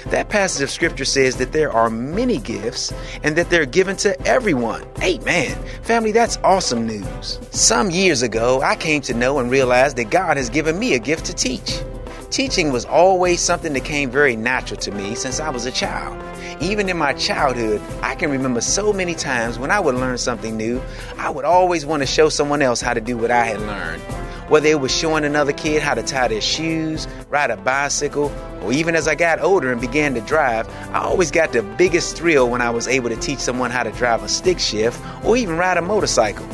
That 0.09 0.29
passage 0.29 0.63
of 0.63 0.71
scripture 0.71 1.05
says, 1.05 1.27
says 1.27 1.37
that 1.37 1.51
there 1.51 1.71
are 1.71 1.89
many 1.89 2.37
gifts 2.37 2.93
and 3.23 3.35
that 3.35 3.49
they're 3.49 3.65
given 3.65 3.97
to 3.97 4.19
everyone. 4.25 4.85
Amen. 5.01 5.57
Family, 5.81 6.11
that's 6.11 6.37
awesome 6.43 6.85
news. 6.87 7.39
Some 7.51 7.89
years 7.89 8.21
ago, 8.21 8.61
I 8.61 8.75
came 8.75 9.01
to 9.01 9.13
know 9.13 9.39
and 9.39 9.51
realize 9.51 9.93
that 9.95 10.09
God 10.09 10.37
has 10.37 10.49
given 10.49 10.79
me 10.79 10.93
a 10.93 10.99
gift 10.99 11.25
to 11.25 11.33
teach. 11.33 11.81
Teaching 12.29 12.73
was 12.73 12.83
always 12.83 13.39
something 13.39 13.71
that 13.71 13.85
came 13.85 14.11
very 14.11 14.35
natural 14.35 14.77
to 14.81 14.91
me 14.91 15.15
since 15.15 15.39
I 15.39 15.49
was 15.49 15.65
a 15.65 15.71
child. 15.71 16.21
Even 16.61 16.89
in 16.89 16.97
my 16.97 17.13
childhood, 17.13 17.81
I 18.01 18.15
can 18.15 18.29
remember 18.29 18.59
so 18.59 18.91
many 18.91 19.15
times 19.15 19.57
when 19.57 19.71
I 19.71 19.79
would 19.79 19.95
learn 19.95 20.17
something 20.17 20.57
new, 20.57 20.81
I 21.17 21.29
would 21.29 21.45
always 21.45 21.85
want 21.85 22.03
to 22.03 22.07
show 22.07 22.27
someone 22.27 22.61
else 22.61 22.81
how 22.81 22.93
to 22.93 22.99
do 22.99 23.17
what 23.17 23.31
I 23.31 23.45
had 23.45 23.61
learned. 23.61 24.01
Whether 24.49 24.67
it 24.67 24.81
was 24.81 24.95
showing 24.95 25.23
another 25.23 25.53
kid 25.53 25.81
how 25.81 25.93
to 25.93 26.03
tie 26.03 26.27
their 26.27 26.41
shoes, 26.41 27.07
ride 27.29 27.49
a 27.49 27.57
bicycle, 27.57 28.29
or 28.61 28.73
even 28.73 28.95
as 28.95 29.07
I 29.07 29.15
got 29.15 29.39
older 29.41 29.71
and 29.71 29.79
began 29.79 30.13
to 30.15 30.21
drive, 30.21 30.67
I 30.93 30.99
always 30.99 31.31
got 31.31 31.53
the 31.53 31.63
biggest 31.63 32.17
thrill 32.17 32.49
when 32.49 32.61
I 32.61 32.71
was 32.71 32.89
able 32.89 33.09
to 33.09 33.15
teach 33.15 33.39
someone 33.39 33.71
how 33.71 33.83
to 33.83 33.91
drive 33.91 34.23
a 34.23 34.27
stick 34.27 34.59
shift 34.59 34.99
or 35.23 35.37
even 35.37 35.57
ride 35.57 35.77
a 35.77 35.81
motorcycle. 35.81 36.45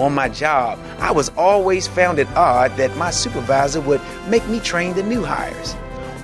On 0.00 0.14
my 0.14 0.30
job, 0.30 0.78
I 0.98 1.12
was 1.12 1.28
always 1.36 1.86
found 1.86 2.18
it 2.18 2.26
odd 2.28 2.74
that 2.78 2.96
my 2.96 3.10
supervisor 3.10 3.82
would 3.82 4.00
make 4.28 4.48
me 4.48 4.58
train 4.58 4.94
the 4.94 5.02
new 5.02 5.22
hires. 5.22 5.74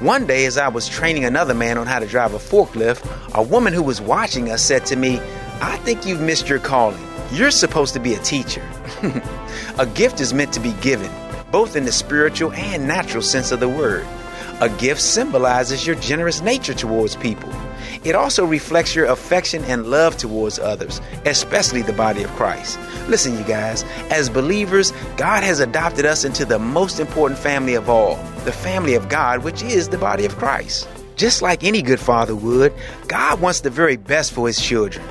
One 0.01 0.27
day, 0.27 0.47
as 0.47 0.57
I 0.57 0.69
was 0.69 0.89
training 0.89 1.27
another 1.27 1.53
man 1.53 1.77
on 1.77 1.87
how 1.87 1.99
to 1.99 2.07
drive 2.07 2.33
a 2.33 2.39
forklift, 2.39 3.05
a 3.35 3.43
woman 3.43 3.75
who 3.75 3.83
was 3.83 4.01
watching 4.01 4.51
us 4.51 4.63
said 4.63 4.87
to 4.87 4.97
me, 4.97 5.21
I 5.61 5.77
think 5.85 6.07
you've 6.07 6.23
missed 6.23 6.49
your 6.49 6.59
calling. 6.59 7.07
You're 7.31 7.51
supposed 7.51 7.93
to 7.93 8.01
be 8.01 8.15
a 8.15 8.19
teacher. 8.21 8.67
a 9.79 9.85
gift 9.85 10.23
is 10.23 10.33
meant 10.33 10.55
to 10.55 10.61
be 10.61 10.73
given, 10.81 11.13
both 11.53 11.77
in 11.77 11.85
the 11.85 11.93
spiritual 11.93 12.53
and 12.53 12.89
natural 12.89 13.23
sense 13.23 13.53
of 13.53 13.61
the 13.61 13.69
word. 13.69 14.07
A 14.63 14.71
gift 14.71 15.03
symbolizes 15.03 15.87
your 15.87 15.97
generous 15.97 16.41
nature 16.41 16.73
towards 16.73 17.15
people. 17.15 17.53
It 18.05 18.15
also 18.15 18.45
reflects 18.45 18.95
your 18.95 19.07
affection 19.07 19.65
and 19.65 19.87
love 19.87 20.17
towards 20.17 20.59
others, 20.59 21.01
especially 21.25 21.83
the 21.83 21.93
body 21.93 22.23
of 22.23 22.31
Christ. 22.31 22.79
Listen, 23.09 23.37
you 23.37 23.45
guys, 23.45 23.85
as 24.11 24.29
believers, 24.29 24.93
God 25.17 25.43
has 25.43 25.61
adopted 25.61 26.07
us 26.07 26.25
into 26.25 26.45
the 26.45 26.59
most 26.59 27.01
important 27.01 27.39
family 27.39 27.75
of 27.75 27.89
all, 27.89 28.17
the 28.45 28.53
family 28.53 28.95
of 28.95 29.09
God, 29.09 29.45
which 29.45 29.63
is 29.63 29.89
the 29.89 29.99
body 29.99 30.25
of 30.25 30.37
Christ. 30.37 30.89
Just 31.17 31.41
like 31.41 31.65
any 31.65 31.83
good 31.83 32.01
father 32.01 32.37
would, 32.37 32.73
God 33.09 33.41
wants 33.41 33.61
the 33.61 33.71
very 33.71 33.97
best 33.97 34.33
for 34.33 34.47
his 34.47 34.61
children. 34.61 35.05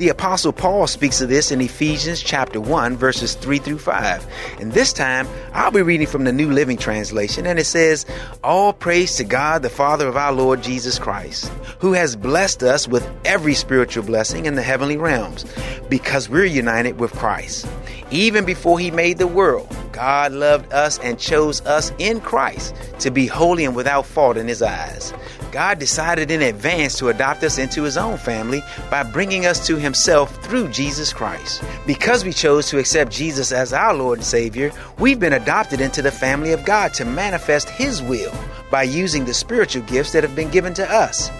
The 0.00 0.08
apostle 0.08 0.54
Paul 0.54 0.86
speaks 0.86 1.20
of 1.20 1.28
this 1.28 1.52
in 1.52 1.60
Ephesians 1.60 2.22
chapter 2.22 2.58
1 2.58 2.96
verses 2.96 3.34
3 3.34 3.58
through 3.58 3.80
5. 3.80 4.26
And 4.58 4.72
this 4.72 4.94
time 4.94 5.28
I'll 5.52 5.70
be 5.70 5.82
reading 5.82 6.06
from 6.06 6.24
the 6.24 6.32
New 6.32 6.50
Living 6.50 6.78
Translation 6.78 7.44
and 7.44 7.58
it 7.58 7.66
says, 7.66 8.06
"All 8.42 8.72
praise 8.72 9.16
to 9.16 9.24
God 9.24 9.60
the 9.60 9.68
Father 9.68 10.08
of 10.08 10.16
our 10.16 10.32
Lord 10.32 10.62
Jesus 10.62 10.98
Christ, 10.98 11.52
who 11.80 11.92
has 11.92 12.16
blessed 12.16 12.62
us 12.62 12.88
with 12.88 13.06
every 13.26 13.52
spiritual 13.52 14.02
blessing 14.02 14.46
in 14.46 14.54
the 14.54 14.62
heavenly 14.62 14.96
realms 14.96 15.44
because 15.90 16.30
we're 16.30 16.46
united 16.46 16.98
with 16.98 17.12
Christ. 17.12 17.66
Even 18.10 18.46
before 18.46 18.78
he 18.78 18.90
made 18.90 19.18
the 19.18 19.26
world, 19.26 19.68
God 19.92 20.32
loved 20.32 20.72
us 20.72 20.98
and 21.00 21.18
chose 21.18 21.60
us 21.66 21.92
in 21.98 22.22
Christ 22.22 22.74
to 23.00 23.10
be 23.10 23.26
holy 23.26 23.66
and 23.66 23.76
without 23.76 24.06
fault 24.06 24.38
in 24.38 24.48
his 24.48 24.62
eyes. 24.62 25.12
God 25.52 25.78
decided 25.78 26.30
in 26.30 26.42
advance 26.42 26.98
to 26.98 27.08
adopt 27.08 27.42
us 27.42 27.58
into 27.58 27.82
his 27.82 27.96
own 27.96 28.18
family 28.18 28.62
by 28.90 29.02
bringing 29.02 29.46
us 29.46 29.66
to 29.66 29.76
himself 29.76 30.34
through 30.44 30.68
Jesus 30.68 31.12
Christ. 31.12 31.62
Because 31.86 32.24
we 32.24 32.32
chose 32.32 32.68
to 32.68 32.78
accept 32.78 33.12
Jesus 33.12 33.52
as 33.52 33.72
our 33.72 33.94
Lord 33.94 34.18
and 34.18 34.26
Savior, 34.26 34.72
we've 34.98 35.20
been 35.20 35.32
adopted 35.32 35.80
into 35.80 36.02
the 36.02 36.12
family 36.12 36.52
of 36.52 36.64
God 36.64 36.94
to 36.94 37.04
manifest 37.04 37.68
his 37.68 38.02
will 38.02 38.32
by 38.70 38.84
using 38.84 39.24
the 39.24 39.34
spiritual 39.34 39.82
gifts 39.82 40.12
that 40.12 40.22
have 40.22 40.36
been 40.36 40.50
given 40.50 40.74
to 40.74 40.90
us. 40.90 41.30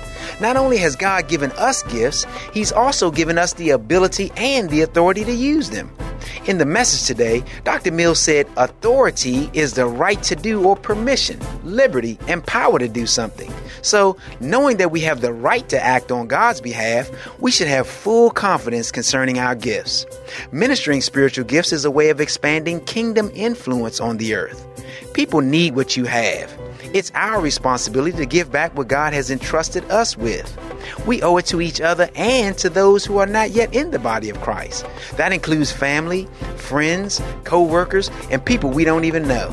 Not 0.40 0.57
only 0.57 0.79
has 0.79 0.96
God 0.96 1.29
given 1.29 1.53
us 1.53 1.83
gifts, 1.85 2.27
He's 2.53 2.73
also 2.73 3.11
given 3.11 3.38
us 3.38 3.55
the 3.55 3.70
ability 3.70 4.33
and 4.37 4.68
the 4.70 4.83
authority 4.83 5.25
to 5.25 5.33
use 5.33 5.70
them. 5.70 5.90
In 6.46 6.59
the 6.59 6.66
message 6.66 7.07
today, 7.07 7.42
Dr. 7.64 7.92
Mills 7.92 8.20
said 8.20 8.46
authority 8.57 9.51
is 9.53 9.75
the 9.75 9.87
right 9.87 10.23
to 10.25 10.37
do 10.37 10.64
or 10.64 10.77
permission, 10.77 11.40
liberty, 11.64 12.18
and 12.29 12.44
power 12.44 12.79
to 12.79 12.88
do 12.88 13.07
something. 13.07 13.53
So, 13.83 14.16
knowing 14.40 14.77
that 14.79 14.90
we 14.90 15.01
have 15.01 15.21
the 15.21 15.33
right 15.33 15.69
to 15.69 15.83
act 15.83 16.12
on 16.12 16.27
God's 16.29 16.61
behalf, 16.61 17.11
we 17.40 17.51
should 17.51 17.69
have 17.69 17.87
full 17.87 18.31
confidence 18.31 18.90
concerning 18.90 19.38
our 19.38 19.55
gifts. 19.55 20.07
Ministering 20.53 21.01
spiritual 21.01 21.45
gifts 21.45 21.73
is 21.73 21.85
a 21.85 21.90
way 21.90 22.11
of 22.11 22.21
expanding 22.21 22.81
kingdom 22.85 23.31
influence 23.35 24.01
on 24.01 24.16
the 24.19 24.35
earth. 24.35 24.66
People 25.14 25.40
need 25.40 25.75
what 25.77 25.97
you 25.97 26.05
have. 26.05 26.51
It's 26.92 27.12
our 27.14 27.40
responsibility 27.40 28.16
to 28.16 28.26
give 28.26 28.50
back 28.50 28.76
what 28.76 28.88
God 28.88 29.12
has 29.12 29.31
entrusted 29.31 29.88
us 29.92 30.16
with. 30.16 30.59
We 31.07 31.22
owe 31.22 31.37
it 31.37 31.46
to 31.46 31.61
each 31.61 31.81
other 31.81 32.11
and 32.16 32.59
to 32.59 32.68
those 32.68 33.05
who 33.05 33.18
are 33.18 33.26
not 33.26 33.50
yet 33.50 33.72
in 33.72 33.92
the 33.92 34.00
body 34.00 34.29
of 34.29 34.40
Christ. 34.40 34.85
That 35.16 35.33
includes 35.33 35.70
family, 35.70 36.26
friends, 36.57 37.22
co 37.44 37.62
workers, 37.62 38.11
and 38.33 38.44
people 38.44 38.70
we 38.70 38.83
don't 38.83 39.05
even 39.05 39.29
know. 39.29 39.50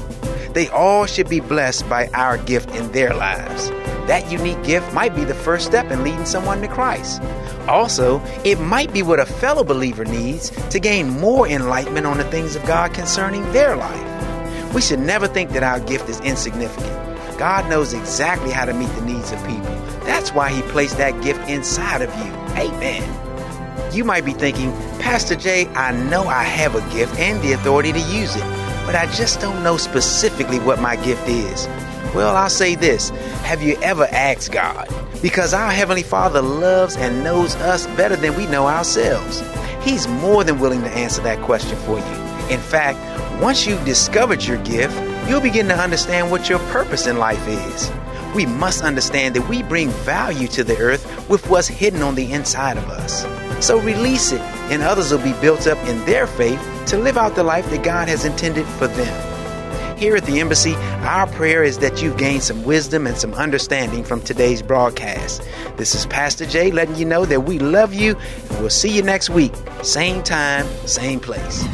They 0.54 0.68
all 0.70 1.06
should 1.06 1.30
be 1.30 1.40
blessed 1.40 1.88
by 1.88 2.08
our 2.16 2.40
gift 2.40 2.72
in 2.72 2.92
their 2.92 3.14
lives. 3.14 3.70
That 4.08 4.32
unique 4.32 4.64
gift 4.64 4.92
might 4.92 5.16
be 5.16 5.24
the 5.24 5.36
first 5.36 5.68
step 5.68 5.92
in 5.92 6.04
leading 6.04 6.26
someone 6.26 6.62
to 6.62 6.68
Christ. 6.68 7.22
Also, 7.68 8.20
it 8.46 8.60
might 8.60 8.92
be 8.92 9.04
what 9.04 9.20
a 9.20 9.28
fellow 9.28 9.64
believer 9.64 10.06
needs 10.06 10.50
to 10.70 10.80
gain 10.80 11.10
more 11.10 11.48
enlightenment 11.48 12.08
on 12.08 12.18
the 12.18 12.24
things 12.32 12.56
of 12.56 12.66
God 12.66 12.96
concerning 12.96 13.44
their 13.52 13.76
life. 13.76 14.74
We 14.74 14.82
should 14.82 15.02
never 15.02 15.28
think 15.28 15.52
that 15.52 15.62
our 15.62 15.80
gift 15.82 16.10
is 16.10 16.20
insignificant. 16.22 17.07
God 17.38 17.70
knows 17.70 17.94
exactly 17.94 18.52
how 18.52 18.66
to 18.66 18.74
meet 18.74 18.90
the 18.96 19.02
needs 19.02 19.32
of 19.32 19.40
people. 19.46 19.76
That's 20.06 20.34
why 20.34 20.50
He 20.50 20.62
placed 20.64 20.98
that 20.98 21.22
gift 21.22 21.48
inside 21.50 22.02
of 22.02 22.10
you. 22.18 22.32
Amen. 22.62 23.94
You 23.94 24.04
might 24.04 24.26
be 24.26 24.34
thinking, 24.34 24.72
Pastor 25.00 25.36
Jay, 25.36 25.68
I 25.70 25.92
know 25.92 26.24
I 26.28 26.44
have 26.44 26.76
a 26.76 26.82
gift 26.94 27.18
and 27.20 27.42
the 27.42 27.54
authority 27.54 27.94
to 27.94 28.00
use 28.00 28.36
it, 28.36 28.44
but 28.86 28.96
I 28.96 29.06
just 29.14 29.40
don't 29.40 29.64
know 29.64 29.78
specifically 29.78 30.60
what 30.60 30.82
my 30.82 30.96
gift 30.96 31.28
is. 31.28 31.68
Well, 32.16 32.36
I'll 32.36 32.50
say 32.50 32.76
this 32.76 33.10
Have 33.44 33.62
you 33.62 33.78
ever 33.82 34.08
asked 34.12 34.52
God? 34.52 34.88
Because 35.22 35.54
our 35.54 35.72
Heavenly 35.72 36.04
Father 36.04 36.42
loves 36.42 36.96
and 36.96 37.24
knows 37.24 37.56
us 37.58 37.86
better 37.98 38.16
than 38.16 38.36
we 38.36 38.48
know 38.48 38.68
ourselves. 38.68 39.44
He's 39.84 40.08
more 40.08 40.44
than 40.44 40.60
willing 40.60 40.82
to 40.82 40.90
answer 40.90 41.22
that 41.24 41.42
question 41.44 41.78
for 41.80 42.00
you. 42.00 42.54
In 42.54 42.60
fact, 42.60 43.00
once 43.42 43.68
you've 43.68 43.86
discovered 43.86 44.44
your 44.44 44.58
gift, 44.64 44.96
you'll 45.28 45.42
begin 45.42 45.68
to 45.68 45.78
understand 45.78 46.32
what 46.32 46.50
your 46.50 46.60
purpose 46.72 47.08
in 47.08 47.18
life 47.18 47.46
is. 47.48 47.92
We 48.36 48.46
must 48.46 48.84
understand 48.84 49.36
that 49.36 49.50
we 49.50 49.64
bring 49.64 49.90
value 49.90 50.48
to 50.50 50.64
the 50.64 50.78
earth 50.78 51.30
with 51.30 51.50
what's 51.50 51.68
hidden 51.68 52.02
on 52.02 52.16
the 52.16 52.32
inside 52.32 52.78
of 52.78 52.86
us. 52.90 53.26
So 53.66 53.80
release 53.80 54.32
it, 54.32 54.42
and 54.72 54.84
others 54.84 55.12
will 55.12 55.20
be 55.20 55.34
built 55.42 55.68
up 55.68 55.78
in 55.88 56.04
their 56.06 56.28
faith 56.28 56.62
to 56.88 56.98
live 56.98 57.18
out 57.18 57.36
the 57.36 57.44
life 57.44 57.70
that 57.72 57.84
God 57.84 58.08
has 58.08 58.26
intended 58.26 58.66
for 58.66 58.88
them. 58.88 59.98
Here 59.98 60.16
at 60.16 60.26
the 60.26 60.40
Embassy, 60.40 60.76
our 60.76 61.26
prayer 61.26 61.64
is 61.64 61.80
that 61.80 62.04
you've 62.04 62.18
gained 62.18 62.44
some 62.44 62.64
wisdom 62.64 63.08
and 63.08 63.18
some 63.18 63.34
understanding 63.34 64.04
from 64.04 64.22
today's 64.22 64.62
broadcast. 64.62 65.42
This 65.76 65.96
is 65.96 66.06
Pastor 66.06 66.46
Jay 66.46 66.70
letting 66.70 66.96
you 66.96 67.06
know 67.06 67.26
that 67.26 67.42
we 67.42 67.58
love 67.58 67.96
you, 67.96 68.16
and 68.50 68.60
we'll 68.60 68.70
see 68.70 68.96
you 68.96 69.02
next 69.02 69.32
week. 69.32 69.54
Same 69.82 70.22
time, 70.22 70.68
same 70.86 71.20
place. 71.20 71.66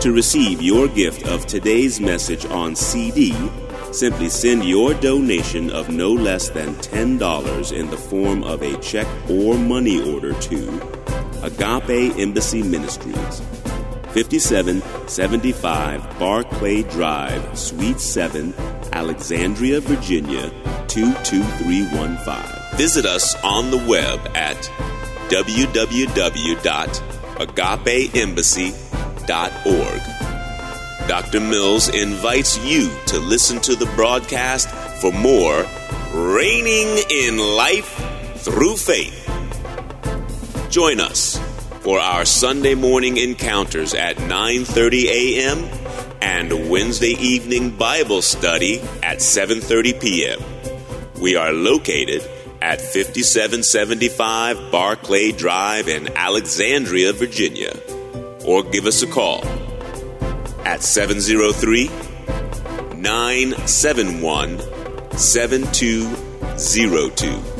To 0.00 0.12
receive 0.12 0.62
your 0.62 0.88
gift 0.88 1.26
of 1.26 1.46
today's 1.46 2.00
message 2.00 2.46
on 2.46 2.74
CD, 2.74 3.34
simply 3.92 4.30
send 4.30 4.64
your 4.64 4.94
donation 4.94 5.68
of 5.68 5.90
no 5.90 6.10
less 6.10 6.48
than 6.48 6.74
$10 6.76 7.78
in 7.78 7.90
the 7.90 7.98
form 7.98 8.42
of 8.42 8.62
a 8.62 8.78
check 8.78 9.06
or 9.28 9.58
money 9.58 10.00
order 10.10 10.32
to 10.32 10.80
Agape 11.42 12.16
Embassy 12.18 12.62
Ministries, 12.62 13.42
5775 14.14 16.18
Barclay 16.18 16.82
Drive, 16.84 17.58
Suite 17.58 18.00
7, 18.00 18.54
Alexandria, 18.94 19.82
Virginia 19.82 20.48
22315. 20.88 22.78
Visit 22.78 23.04
us 23.04 23.34
on 23.44 23.70
the 23.70 23.84
web 23.86 24.18
at 24.34 24.56
www.agapeembassy.org. 29.26 31.08
Dr. 31.08 31.40
Mills 31.40 31.88
invites 31.88 32.58
you 32.64 32.90
to 33.06 33.18
listen 33.18 33.60
to 33.62 33.74
the 33.74 33.86
broadcast 33.96 34.68
for 35.00 35.12
more 35.12 35.66
Reigning 36.12 37.02
in 37.10 37.38
Life 37.38 37.88
Through 38.36 38.76
Faith. 38.76 39.26
Join 40.70 41.00
us 41.00 41.38
for 41.80 41.98
our 41.98 42.24
Sunday 42.24 42.74
morning 42.74 43.16
encounters 43.16 43.94
at 43.94 44.16
9:30 44.18 45.04
a.m. 45.06 45.58
and 46.22 46.70
Wednesday 46.70 47.16
evening 47.18 47.70
Bible 47.76 48.22
study 48.22 48.80
at 49.02 49.18
7:30 49.18 50.00
p.m. 50.00 50.40
We 51.20 51.34
are 51.36 51.52
located 51.52 52.22
at 52.62 52.80
5775 52.80 54.70
Barclay 54.70 55.32
Drive 55.32 55.88
in 55.88 56.08
Alexandria, 56.16 57.12
Virginia. 57.12 57.74
Or 58.44 58.62
give 58.62 58.86
us 58.86 59.02
a 59.02 59.06
call 59.06 59.44
at 60.64 60.82
703 60.82 61.88
971 62.96 64.58
7202. 65.18 67.59